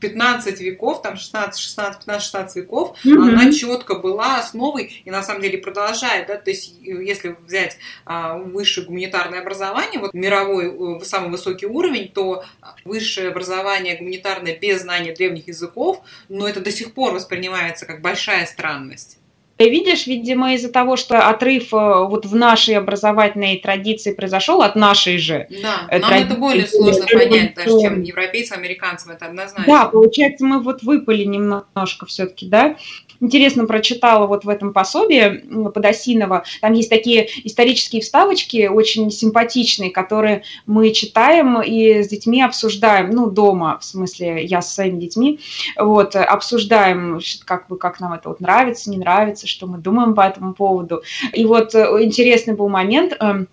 15 0.00 0.60
веков, 0.60 1.02
там 1.02 1.16
16, 1.16 1.60
16, 1.60 1.98
15, 2.00 2.22
16 2.22 2.56
веков, 2.56 2.96
Мгм. 3.04 3.22
она 3.22 3.52
четко 3.52 3.94
была 3.94 4.38
основой 4.38 5.02
и 5.04 5.10
на 5.10 5.22
самом 5.22 5.42
деле 5.42 5.58
продолжает, 5.58 6.26
да, 6.26 6.36
то 6.36 6.50
есть 6.50 6.74
если 6.82 7.36
взять 7.46 7.78
а, 8.04 8.36
высшее 8.36 8.86
гуманитарное 8.86 9.40
образование, 9.40 10.00
вот 10.00 10.14
мировой 10.14 10.98
э, 11.00 11.04
самый 11.04 11.30
высокий 11.30 11.66
уровень, 11.66 12.08
то 12.08 12.44
высшее 12.84 13.28
образование 13.28 13.96
гуманитарное 13.96 14.56
без 14.58 14.82
знания 14.82 15.14
древних 15.14 15.48
языков, 15.48 16.02
но 16.28 16.48
это 16.48 16.60
до 16.60 16.70
сих 16.70 16.92
пор 16.94 17.12
воспринимается 17.14 17.86
как 17.86 18.00
большая 18.00 18.46
странность. 18.46 19.18
Видишь, 19.58 20.06
видимо, 20.06 20.54
из-за 20.54 20.70
того, 20.70 20.96
что 20.96 21.28
отрыв 21.28 21.72
э, 21.72 21.76
вот 21.76 22.26
в 22.26 22.34
нашей 22.36 22.76
образовательной 22.76 23.58
традиции 23.58 24.12
произошел 24.12 24.62
от 24.62 24.76
нашей 24.76 25.18
же. 25.18 25.48
Да, 25.62 25.78
Э, 25.88 25.98
нам 25.98 26.12
это 26.12 26.26
традиции 26.26 26.38
более 26.38 26.66
сложно 26.66 27.06
понять 27.06 27.54
даже, 27.54 27.80
чем 27.80 28.02
европейцам, 28.02 28.58
американцам, 28.58 29.12
это 29.12 29.26
однозначно. 29.26 29.64
Да, 29.66 29.86
получается, 29.86 30.44
мы 30.44 30.60
вот 30.60 30.82
выпали 30.82 31.24
немножко 31.24 32.06
все-таки, 32.06 32.46
да. 32.46 32.76
Интересно 33.20 33.66
прочитала 33.66 34.26
вот 34.26 34.44
в 34.44 34.48
этом 34.48 34.72
пособии 34.72 35.42
Подосинова. 35.70 36.44
Там 36.60 36.72
есть 36.74 36.88
такие 36.88 37.28
исторические 37.44 38.00
вставочки, 38.02 38.68
очень 38.68 39.10
симпатичные, 39.10 39.90
которые 39.90 40.44
мы 40.66 40.92
читаем 40.92 41.60
и 41.60 42.02
с 42.02 42.08
детьми 42.08 42.42
обсуждаем, 42.42 43.10
ну, 43.10 43.28
дома, 43.28 43.78
в 43.80 43.84
смысле, 43.84 44.44
я 44.44 44.62
со 44.62 44.74
своими 44.74 45.00
детьми, 45.00 45.40
вот, 45.76 46.14
обсуждаем, 46.14 47.20
как 47.44 47.68
бы, 47.68 47.76
как 47.76 47.98
нам 48.00 48.12
это 48.12 48.28
вот 48.28 48.40
нравится, 48.40 48.90
не 48.90 48.98
нравится, 48.98 49.46
что 49.46 49.66
мы 49.66 49.78
думаем 49.78 50.14
по 50.14 50.20
этому 50.20 50.54
поводу. 50.54 51.02
И 51.32 51.44
вот 51.44 51.74
э, 51.74 52.02
интересный 52.02 52.54
был 52.54 52.68
момент, 52.68 53.16
эм, 53.18 53.48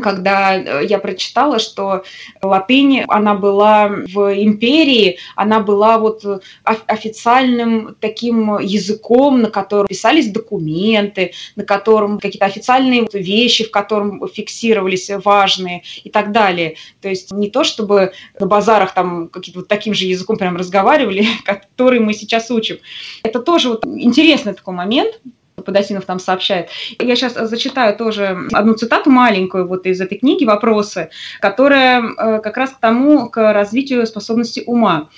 когда 0.00 0.56
э, 0.56 0.86
я 0.86 0.98
прочитала, 0.98 1.58
что 1.58 2.04
латынь, 2.42 3.02
она 3.08 3.34
была 3.34 3.88
в 3.88 4.42
империи, 4.42 5.18
она 5.34 5.60
была 5.60 5.98
вот 5.98 6.24
э, 6.24 6.38
оф- 6.64 6.84
официальным 6.86 7.96
таким 7.98 8.58
языком, 8.58 9.42
на 9.42 9.50
котором 9.50 9.88
писались 9.88 10.30
документы, 10.30 11.32
на 11.56 11.64
котором 11.64 12.20
какие-то 12.20 12.46
официальные 12.46 13.08
вещи, 13.12 13.64
в 13.64 13.70
котором 13.70 14.28
фиксировались 14.28 15.10
важные 15.24 15.82
и 16.04 16.10
так 16.10 16.30
далее. 16.30 16.76
То 17.00 17.08
есть 17.08 17.32
не 17.32 17.50
то, 17.50 17.64
чтобы 17.64 18.12
на 18.38 18.46
базарах 18.46 18.94
там 18.94 19.28
каким-то 19.28 19.60
вот 19.60 19.68
таким 19.68 19.94
же 19.94 20.04
языком 20.04 20.36
прям 20.36 20.56
разговаривали, 20.56 21.26
который 21.44 21.98
мы 21.98 22.14
сейчас 22.14 22.50
учим. 22.50 22.78
Это 23.22 23.40
тоже 23.40 23.70
вот 23.70 23.84
интересный 23.84 24.54
такой 24.54 24.74
момент, 24.74 25.20
Подосинов 25.62 26.04
там 26.04 26.18
сообщает. 26.18 26.68
Я 26.98 27.16
сейчас 27.16 27.34
зачитаю 27.34 27.96
тоже 27.96 28.48
одну 28.52 28.74
цитату 28.74 29.10
маленькую 29.10 29.66
вот 29.66 29.86
из 29.86 30.00
этой 30.00 30.18
книги 30.18 30.44
«Вопросы», 30.44 31.10
которая 31.40 32.02
э, 32.02 32.40
как 32.40 32.56
раз 32.56 32.70
к 32.70 32.80
тому, 32.80 33.28
к 33.28 33.52
развитию 33.52 34.06
способности 34.06 34.62
ума. 34.66 35.08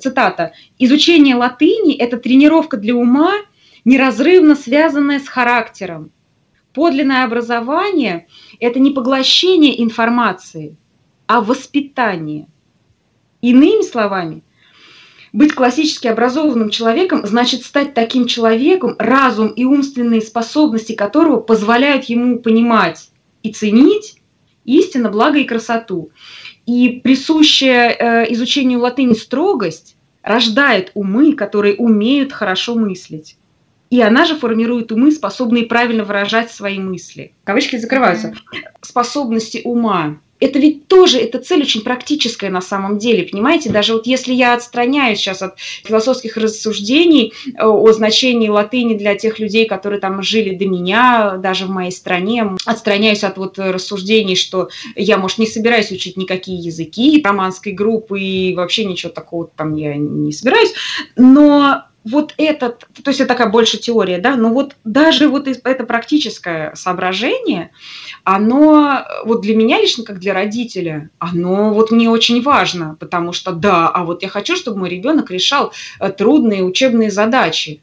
Цитата. 0.00 0.52
«Изучение 0.78 1.34
латыни– 1.34 1.94
это 1.98 2.16
тренировка 2.16 2.76
для 2.76 2.94
ума, 2.94 3.32
неразрывно 3.84 4.54
связанная 4.54 5.20
с 5.20 5.28
характером. 5.28 6.12
Подлинное 6.72 7.24
образование– 7.24 8.26
это 8.60 8.78
не 8.78 8.90
поглощение 8.90 9.82
информации, 9.82 10.76
а 11.26 11.40
воспитание. 11.40 12.46
Иными 13.40 13.82
словами, 13.82 14.42
быть 15.32 15.54
классически 15.54 16.08
образованным 16.08 16.70
человеком 16.70 17.26
значит 17.26 17.64
стать 17.64 17.94
таким 17.94 18.26
человеком, 18.26 18.96
разум 18.98 19.48
и 19.48 19.64
умственные 19.64 20.20
способности 20.22 20.94
которого 20.94 21.40
позволяют 21.40 22.04
ему 22.04 22.38
понимать 22.38 23.10
и 23.42 23.52
ценить 23.52 24.16
истинно, 24.64 25.10
благо 25.10 25.38
и 25.38 25.44
красоту. 25.44 26.10
И 26.66 27.00
присущая 27.02 27.88
э, 27.90 28.32
изучению 28.32 28.80
латыни 28.80 29.14
строгость 29.14 29.96
рождает 30.22 30.90
умы, 30.94 31.34
которые 31.34 31.76
умеют 31.76 32.32
хорошо 32.32 32.74
мыслить. 32.74 33.36
И 33.88 34.00
она 34.00 34.24
же 34.24 34.36
формирует 34.36 34.92
умы, 34.92 35.10
способные 35.10 35.64
правильно 35.66 36.04
выражать 36.04 36.52
свои 36.52 36.78
мысли. 36.78 37.32
Кавычки 37.44 37.76
закрываются. 37.76 38.34
Способности 38.82 39.62
ума 39.64 40.20
это 40.40 40.58
ведь 40.58 40.88
тоже, 40.88 41.18
эта 41.18 41.38
цель 41.38 41.62
очень 41.62 41.82
практическая 41.82 42.50
на 42.50 42.60
самом 42.60 42.98
деле, 42.98 43.24
понимаете? 43.24 43.70
Даже 43.70 43.92
вот 43.92 44.06
если 44.06 44.32
я 44.32 44.54
отстраняюсь 44.54 45.18
сейчас 45.18 45.42
от 45.42 45.58
философских 45.58 46.36
рассуждений 46.36 47.32
о 47.58 47.92
значении 47.92 48.48
латыни 48.48 48.94
для 48.94 49.14
тех 49.14 49.38
людей, 49.38 49.66
которые 49.66 50.00
там 50.00 50.22
жили 50.22 50.54
до 50.54 50.66
меня, 50.66 51.36
даже 51.36 51.66
в 51.66 51.70
моей 51.70 51.92
стране, 51.92 52.56
отстраняюсь 52.64 53.24
от 53.24 53.38
вот 53.38 53.58
рассуждений, 53.58 54.36
что 54.36 54.70
я, 54.96 55.18
может, 55.18 55.38
не 55.38 55.46
собираюсь 55.46 55.92
учить 55.92 56.16
никакие 56.16 56.58
языки 56.58 57.20
романской 57.22 57.72
группы 57.72 58.20
и 58.20 58.54
вообще 58.54 58.84
ничего 58.84 59.12
такого 59.12 59.50
там 59.54 59.74
я 59.74 59.94
не 59.96 60.32
собираюсь, 60.32 60.72
но 61.16 61.84
вот 62.04 62.34
этот, 62.38 62.86
то 63.02 63.10
есть 63.10 63.20
это 63.20 63.28
такая 63.28 63.50
больше 63.50 63.78
теория, 63.78 64.18
да, 64.18 64.36
но 64.36 64.50
вот 64.50 64.76
даже 64.84 65.28
вот 65.28 65.46
это 65.46 65.84
практическое 65.84 66.74
соображение, 66.74 67.70
оно 68.24 69.04
вот 69.24 69.42
для 69.42 69.54
меня 69.54 69.80
лично, 69.80 70.04
как 70.04 70.18
для 70.18 70.32
родителя, 70.32 71.10
оно 71.18 71.74
вот 71.74 71.90
мне 71.90 72.08
очень 72.08 72.42
важно, 72.42 72.96
потому 72.98 73.32
что 73.32 73.52
да, 73.52 73.88
а 73.88 74.04
вот 74.04 74.22
я 74.22 74.28
хочу, 74.28 74.56
чтобы 74.56 74.78
мой 74.78 74.88
ребенок 74.88 75.30
решал 75.30 75.72
э, 75.98 76.10
трудные 76.10 76.62
учебные 76.62 77.10
задачи. 77.10 77.82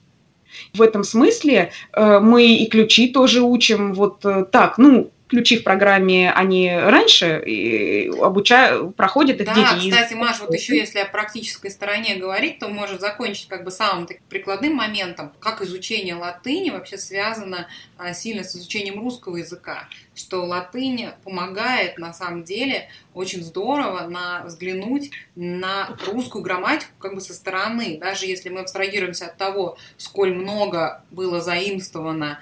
В 0.73 0.81
этом 0.81 1.03
смысле 1.03 1.71
э, 1.93 2.19
мы 2.19 2.45
и 2.45 2.67
ключи 2.67 3.09
тоже 3.09 3.41
учим 3.41 3.93
вот 3.93 4.25
э, 4.25 4.45
так, 4.51 4.79
ну, 4.79 5.11
ключи 5.27 5.59
в 5.59 5.63
программе, 5.63 6.31
они 6.31 6.71
раньше 6.73 7.41
и 7.45 8.09
обучают, 8.09 8.95
проходят 8.95 9.41
их 9.41 9.47
да, 9.47 9.53
дети. 9.53 9.89
кстати, 9.89 10.13
Маш, 10.13 10.39
вот 10.39 10.53
еще 10.53 10.77
если 10.77 10.99
о 10.99 11.05
практической 11.05 11.69
стороне 11.69 12.15
говорить, 12.15 12.59
то 12.59 12.69
может 12.69 13.01
закончить 13.01 13.47
как 13.47 13.63
бы 13.63 13.71
самым 13.71 14.07
таким 14.07 14.23
прикладным 14.29 14.75
моментом, 14.75 15.33
как 15.39 15.61
изучение 15.61 16.15
латыни 16.15 16.69
вообще 16.69 16.97
связано 16.97 17.67
а, 17.97 18.13
сильно 18.13 18.43
с 18.43 18.55
изучением 18.55 18.99
русского 18.99 19.37
языка, 19.37 19.89
что 20.15 20.45
латынь 20.45 21.09
помогает 21.23 21.97
на 21.97 22.13
самом 22.13 22.43
деле 22.43 22.89
очень 23.13 23.43
здорово 23.43 24.07
на 24.07 24.43
взглянуть 24.45 25.11
на 25.35 25.97
русскую 26.07 26.43
грамматику 26.43 26.91
как 26.99 27.15
бы 27.15 27.21
со 27.21 27.33
стороны, 27.33 27.97
даже 27.99 28.25
если 28.25 28.49
мы 28.49 28.61
абстрагируемся 28.61 29.25
от 29.25 29.37
того, 29.37 29.77
сколь 29.97 30.33
много 30.33 31.03
было 31.11 31.41
заимствовано 31.41 32.39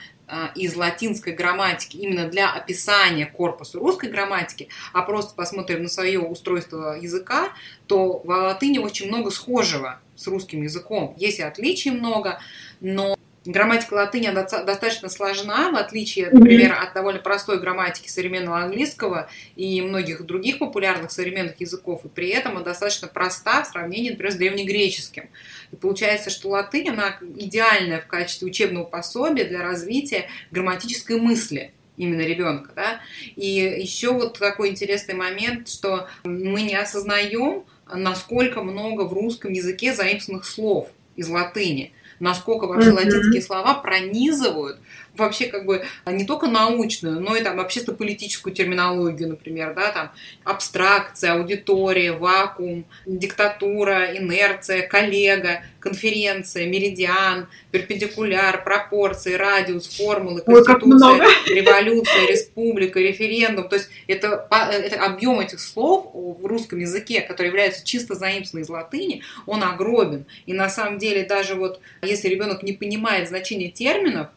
из 0.56 0.76
латинской 0.76 1.34
грамматики 1.34 1.98
именно 1.98 2.28
для 2.28 2.52
описания 2.52 3.26
корпуса 3.26 3.80
русской 3.80 4.10
грамматики, 4.10 4.70
а 4.94 5.02
просто 5.02 5.36
посмотрим 5.36 5.84
на 5.84 5.90
свое 5.90 6.20
устройство 6.20 6.98
языка, 7.00 7.50
то 7.88 8.20
в 8.20 8.28
латыни 8.28 8.80
очень 8.80 9.08
много 9.08 9.30
схожего 9.30 10.00
с 10.16 10.28
русским 10.28 10.64
языком. 10.64 11.14
Есть 11.18 11.40
и 11.40 11.44
отличий 11.44 11.92
много, 11.92 12.40
но 12.80 13.16
Грамматика 13.46 13.94
латыни 13.94 14.32
достаточно 14.34 15.08
сложна, 15.08 15.70
в 15.72 15.76
отличие, 15.76 16.32
например, 16.32 16.74
от 16.74 16.94
довольно 16.94 17.20
простой 17.20 17.60
грамматики 17.60 18.10
современного 18.10 18.58
английского 18.60 19.30
и 19.56 19.82
многих 19.82 20.26
других 20.26 20.58
популярных 20.58 21.12
современных 21.12 21.60
языков, 21.62 22.06
и 22.06 22.08
при 22.08 22.30
этом 22.30 22.54
она 22.54 22.66
достаточно 22.66 23.08
проста 23.08 23.64
в 23.64 23.68
сравнении, 23.68 24.10
например, 24.10 24.32
с 24.32 24.36
древнегреческим. 24.36 25.30
И 25.72 25.76
получается, 25.76 26.32
что 26.32 26.50
латынь, 26.50 26.90
она 26.90 27.18
идеальная 27.38 28.02
в 28.02 28.08
качестве 28.08 28.48
учебного 28.48 28.86
пособия 28.86 29.46
для 29.46 29.62
развития 29.62 30.28
грамматической 30.50 31.20
мысли 31.20 31.72
именно 31.98 32.22
ребенка, 32.22 32.72
да. 32.76 33.02
И 33.36 33.48
еще 33.48 34.12
вот 34.12 34.40
такой 34.40 34.70
интересный 34.70 35.14
момент, 35.14 35.70
что 35.70 36.08
мы 36.24 36.64
не 36.64 36.76
осознаем, 36.76 37.64
насколько 37.94 38.64
много 38.64 39.04
в 39.04 39.14
русском 39.14 39.54
языке 39.54 39.94
заимствованных 39.94 40.46
слов 40.46 40.90
из 41.16 41.30
латыни 41.30 41.94
насколько 42.19 42.65
вообще 42.65 42.89
mm-hmm. 42.89 42.93
латинские 42.93 43.41
слова 43.41 43.75
пронизывают 43.75 44.80
вообще 45.17 45.47
как 45.47 45.65
бы 45.65 45.86
не 46.06 46.25
только 46.25 46.47
научную, 46.47 47.19
но 47.19 47.36
и 47.36 47.41
там 47.41 47.60
общественно-политическую 47.60 48.54
терминологию, 48.54 49.30
например, 49.30 49.73
да, 49.73 49.91
там 49.91 50.12
абстракция, 50.43 51.34
аудитория, 51.34 52.12
вакуум, 52.12 52.86
диктатура, 53.06 54.15
инерция, 54.15 54.88
коллега, 54.88 55.62
конференция, 55.80 56.65
меридиан, 56.65 57.47
перпендикуляр, 57.71 58.63
пропорции, 58.63 59.34
радиус, 59.34 59.88
формулы, 59.97 60.41
конституция, 60.41 61.28
Ой, 61.28 61.56
революция, 61.56 62.28
республика, 62.28 62.99
референдум. 62.99 63.69
То 63.69 63.75
есть 63.75 63.89
это, 64.08 64.47
это 64.49 65.06
объем 65.06 65.39
этих 65.39 65.60
слов 65.60 66.10
в 66.13 66.43
русском 66.45 66.80
языке, 66.80 67.21
который 67.21 67.47
является 67.47 67.86
чисто 67.86 68.15
заимствованным 68.15 68.63
из 68.63 68.69
латыни, 68.69 69.21
он 69.45 69.63
огромен. 69.63 70.25
И 70.47 70.54
на 70.54 70.69
самом 70.69 70.97
деле 70.97 71.23
даже 71.23 71.54
вот 71.54 71.80
если 72.01 72.30
ребенок 72.30 72.63
не 72.63 72.73
понимает 72.73 73.28
значение 73.28 73.69
терминов, 73.69 74.30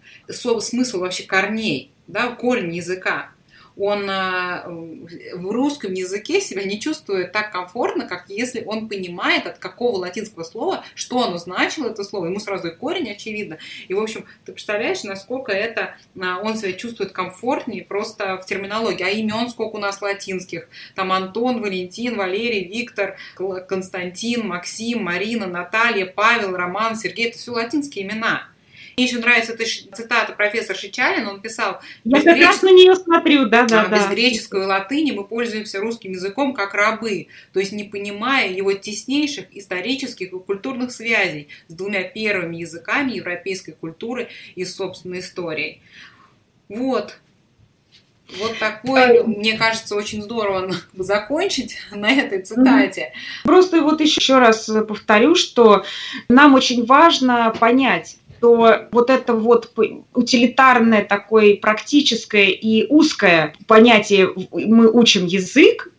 смысл 0.69 1.01
вообще 1.01 1.25
корней, 1.25 1.93
да, 2.07 2.29
корень 2.31 2.75
языка, 2.75 3.31
он 3.79 4.11
а, 4.11 4.65
в 4.67 5.51
русском 5.51 5.93
языке 5.93 6.41
себя 6.41 6.65
не 6.65 6.81
чувствует 6.81 7.31
так 7.31 7.53
комфортно, 7.53 8.07
как 8.07 8.25
если 8.29 8.65
он 8.65 8.89
понимает, 8.89 9.47
от 9.47 9.59
какого 9.59 9.99
латинского 9.99 10.43
слова, 10.43 10.85
что 10.97 11.23
оно 11.23 11.39
значило, 11.39 11.89
это 11.89 12.03
слово. 12.03 12.27
Ему 12.27 12.41
сразу 12.41 12.69
и 12.69 12.75
корень 12.75 13.11
очевидно. 13.11 13.59
И, 13.87 13.95
в 13.95 14.01
общем, 14.01 14.27
ты 14.45 14.53
представляешь, 14.53 15.05
насколько 15.05 15.53
это 15.53 15.95
а, 16.21 16.41
он 16.43 16.57
себя 16.57 16.73
чувствует 16.73 17.13
комфортнее 17.13 17.85
просто 17.85 18.37
в 18.39 18.47
терминологии. 18.47 19.05
А 19.05 19.11
имен 19.11 19.49
сколько 19.49 19.77
у 19.77 19.79
нас 19.79 20.03
латинских. 20.03 20.69
Там 20.97 21.13
Антон, 21.13 21.61
Валентин, 21.61 22.17
Валерий, 22.17 22.65
Виктор, 22.65 23.17
Константин, 23.37 24.49
Максим, 24.49 25.05
Марина, 25.05 25.47
Наталья, 25.47 26.07
Павел, 26.07 26.57
Роман, 26.57 26.97
Сергей. 26.97 27.29
Это 27.29 27.39
все 27.39 27.53
латинские 27.53 28.07
имена. 28.07 28.49
Мне 28.99 29.07
еще 29.07 29.19
нравится 29.19 29.53
эта 29.53 29.65
цитата 29.65 30.33
профессор 30.33 30.75
Шичалин, 30.75 31.25
он 31.29 31.41
писал... 31.41 31.79
Я 32.03 32.21
как 32.21 32.37
раз 32.37 32.63
на 32.63 32.73
нее 32.73 32.97
смотрю, 32.97 33.47
да, 33.47 33.65
да, 33.65 33.87
да. 33.87 33.97
Без 33.97 34.07
греческой 34.09 34.63
и 34.63 34.67
латыни 34.67 35.13
мы 35.13 35.23
пользуемся 35.25 35.79
русским 35.79 36.11
языком 36.11 36.53
как 36.53 36.75
рабы, 36.75 37.29
то 37.53 37.61
есть 37.61 37.71
не 37.71 37.85
понимая 37.85 38.51
его 38.51 38.73
теснейших 38.73 39.57
исторических 39.57 40.33
и 40.33 40.39
культурных 40.41 40.91
связей 40.91 41.47
с 41.69 41.75
двумя 41.75 42.03
первыми 42.03 42.57
языками 42.57 43.13
европейской 43.13 43.71
культуры 43.71 44.31
и 44.57 44.65
собственной 44.65 45.21
историей. 45.21 45.81
Вот, 46.69 47.21
вот 48.37 48.59
такой, 48.59 49.23
мне 49.23 49.57
кажется, 49.57 49.95
очень 49.95 50.23
здорово 50.23 50.75
закончить 50.95 51.77
на 51.93 52.11
этой 52.11 52.43
цитате. 52.43 53.13
Просто 53.45 53.81
вот 53.81 54.01
еще 54.01 54.41
раз 54.41 54.69
повторю, 54.89 55.37
что 55.37 55.85
нам 56.29 56.55
очень 56.55 56.85
важно 56.85 57.55
понять, 57.61 58.17
что 58.39 58.89
вот 58.93 59.11
это 59.11 59.35
вот 59.35 59.73
утилитарное 60.15 61.05
такое 61.05 61.57
практическое 61.57 62.51
и 62.51 62.87
узкое 62.89 63.55
понятие 63.67 64.33
«мы 64.53 64.91
учим 64.91 65.27
язык», 65.27 65.93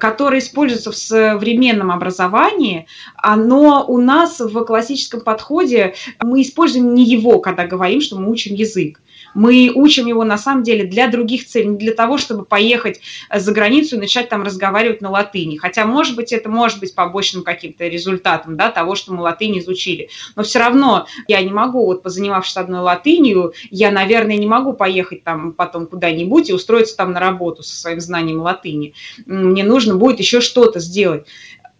которое 0.00 0.38
используется 0.38 0.90
в 0.90 0.96
современном 0.96 1.90
образовании, 1.90 2.86
оно 3.16 3.84
у 3.86 3.98
нас 3.98 4.40
в 4.40 4.64
классическом 4.64 5.20
подходе, 5.20 5.94
мы 6.22 6.42
используем 6.42 6.94
не 6.94 7.04
его, 7.04 7.40
когда 7.40 7.66
говорим, 7.66 8.00
что 8.00 8.18
мы 8.18 8.30
учим 8.30 8.54
язык. 8.54 9.00
Мы 9.34 9.70
учим 9.74 10.06
его 10.06 10.24
на 10.24 10.38
самом 10.38 10.62
деле 10.62 10.84
для 10.84 11.08
других 11.08 11.46
целей, 11.46 11.68
не 11.68 11.78
для 11.78 11.92
того, 11.92 12.18
чтобы 12.18 12.44
поехать 12.44 13.00
э, 13.30 13.40
за 13.40 13.52
границу 13.52 13.96
и 13.96 13.98
начать 13.98 14.28
там 14.28 14.42
разговаривать 14.42 15.00
на 15.00 15.10
латыни. 15.10 15.56
Хотя, 15.56 15.84
может 15.86 16.16
быть, 16.16 16.32
это 16.32 16.48
может 16.48 16.80
быть 16.80 16.94
побочным 16.94 17.42
каким-то 17.42 17.86
результатом 17.86 18.56
да, 18.56 18.70
того, 18.70 18.94
что 18.94 19.12
мы 19.12 19.22
латынь 19.22 19.58
изучили. 19.58 20.08
Но 20.36 20.42
все 20.42 20.58
равно 20.58 21.06
я 21.28 21.42
не 21.42 21.50
могу, 21.50 21.84
вот 21.86 22.02
позанимавшись 22.02 22.56
одной 22.56 22.80
латынью, 22.80 23.52
я, 23.70 23.90
наверное, 23.90 24.36
не 24.36 24.46
могу 24.46 24.72
поехать 24.72 25.24
там 25.24 25.52
потом 25.52 25.86
куда-нибудь 25.86 26.50
и 26.50 26.54
устроиться 26.54 26.96
там 26.96 27.12
на 27.12 27.20
работу 27.20 27.62
со 27.62 27.76
своим 27.76 28.00
знанием 28.00 28.40
латыни. 28.40 28.94
Мне 29.26 29.64
нужно 29.64 29.96
будет 29.96 30.18
еще 30.18 30.40
что-то 30.40 30.80
сделать 30.80 31.26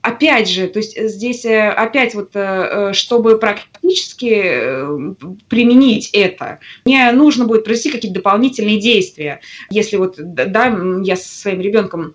опять 0.02 0.50
же, 0.50 0.66
то 0.66 0.80
есть 0.80 1.00
здесь 1.00 1.44
э, 1.44 1.70
опять 1.70 2.14
вот, 2.14 2.30
э, 2.34 2.92
чтобы 2.92 3.38
практически 3.38 4.42
э, 4.44 5.14
применить 5.48 6.10
это, 6.12 6.58
мне 6.84 7.10
нужно 7.12 7.46
будет 7.46 7.64
провести 7.64 7.90
какие-то 7.90 8.16
дополнительные 8.16 8.78
действия. 8.78 9.40
Если 9.70 9.96
вот, 9.96 10.16
да, 10.18 10.76
я 11.02 11.16
со 11.16 11.28
своим 11.28 11.60
ребенком 11.60 12.14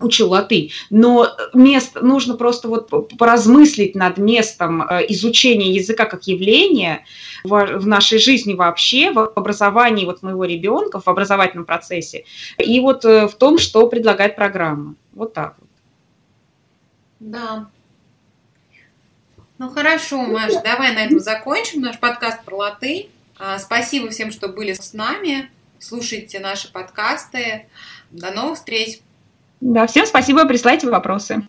учу 0.00 0.28
латынь, 0.28 0.70
но 0.90 1.28
мест 1.54 1.96
нужно 2.00 2.36
просто 2.36 2.68
вот 2.68 2.90
поразмыслить 3.16 3.94
над 3.94 4.18
местом 4.18 4.82
изучения 5.08 5.72
языка 5.72 6.04
как 6.04 6.24
явления 6.26 7.04
в 7.44 7.86
нашей 7.86 8.18
жизни 8.18 8.54
вообще, 8.54 9.12
в 9.12 9.32
образовании 9.34 10.04
вот 10.04 10.22
моего 10.22 10.44
ребенка, 10.44 11.00
в 11.00 11.08
образовательном 11.08 11.64
процессе, 11.64 12.24
и 12.58 12.80
вот 12.80 13.04
в 13.04 13.32
том, 13.38 13.56
что 13.56 13.86
предлагает 13.86 14.36
программа. 14.36 14.96
Вот 15.12 15.32
так 15.32 15.54
вот. 15.58 15.63
Да. 17.24 17.70
Ну 19.56 19.70
хорошо, 19.70 20.22
Маш, 20.22 20.52
давай 20.62 20.94
на 20.94 21.04
этом 21.06 21.20
закончим 21.20 21.80
наш 21.80 21.98
подкаст 21.98 22.44
про 22.44 22.56
латынь. 22.56 23.08
А, 23.38 23.58
спасибо 23.58 24.10
всем, 24.10 24.30
что 24.30 24.48
были 24.48 24.74
с 24.74 24.92
нами. 24.92 25.50
Слушайте 25.78 26.38
наши 26.38 26.70
подкасты. 26.70 27.66
До 28.10 28.30
новых 28.30 28.58
встреч. 28.58 29.00
Да, 29.62 29.86
всем 29.86 30.04
спасибо, 30.04 30.44
присылайте 30.44 30.90
вопросы. 30.90 31.46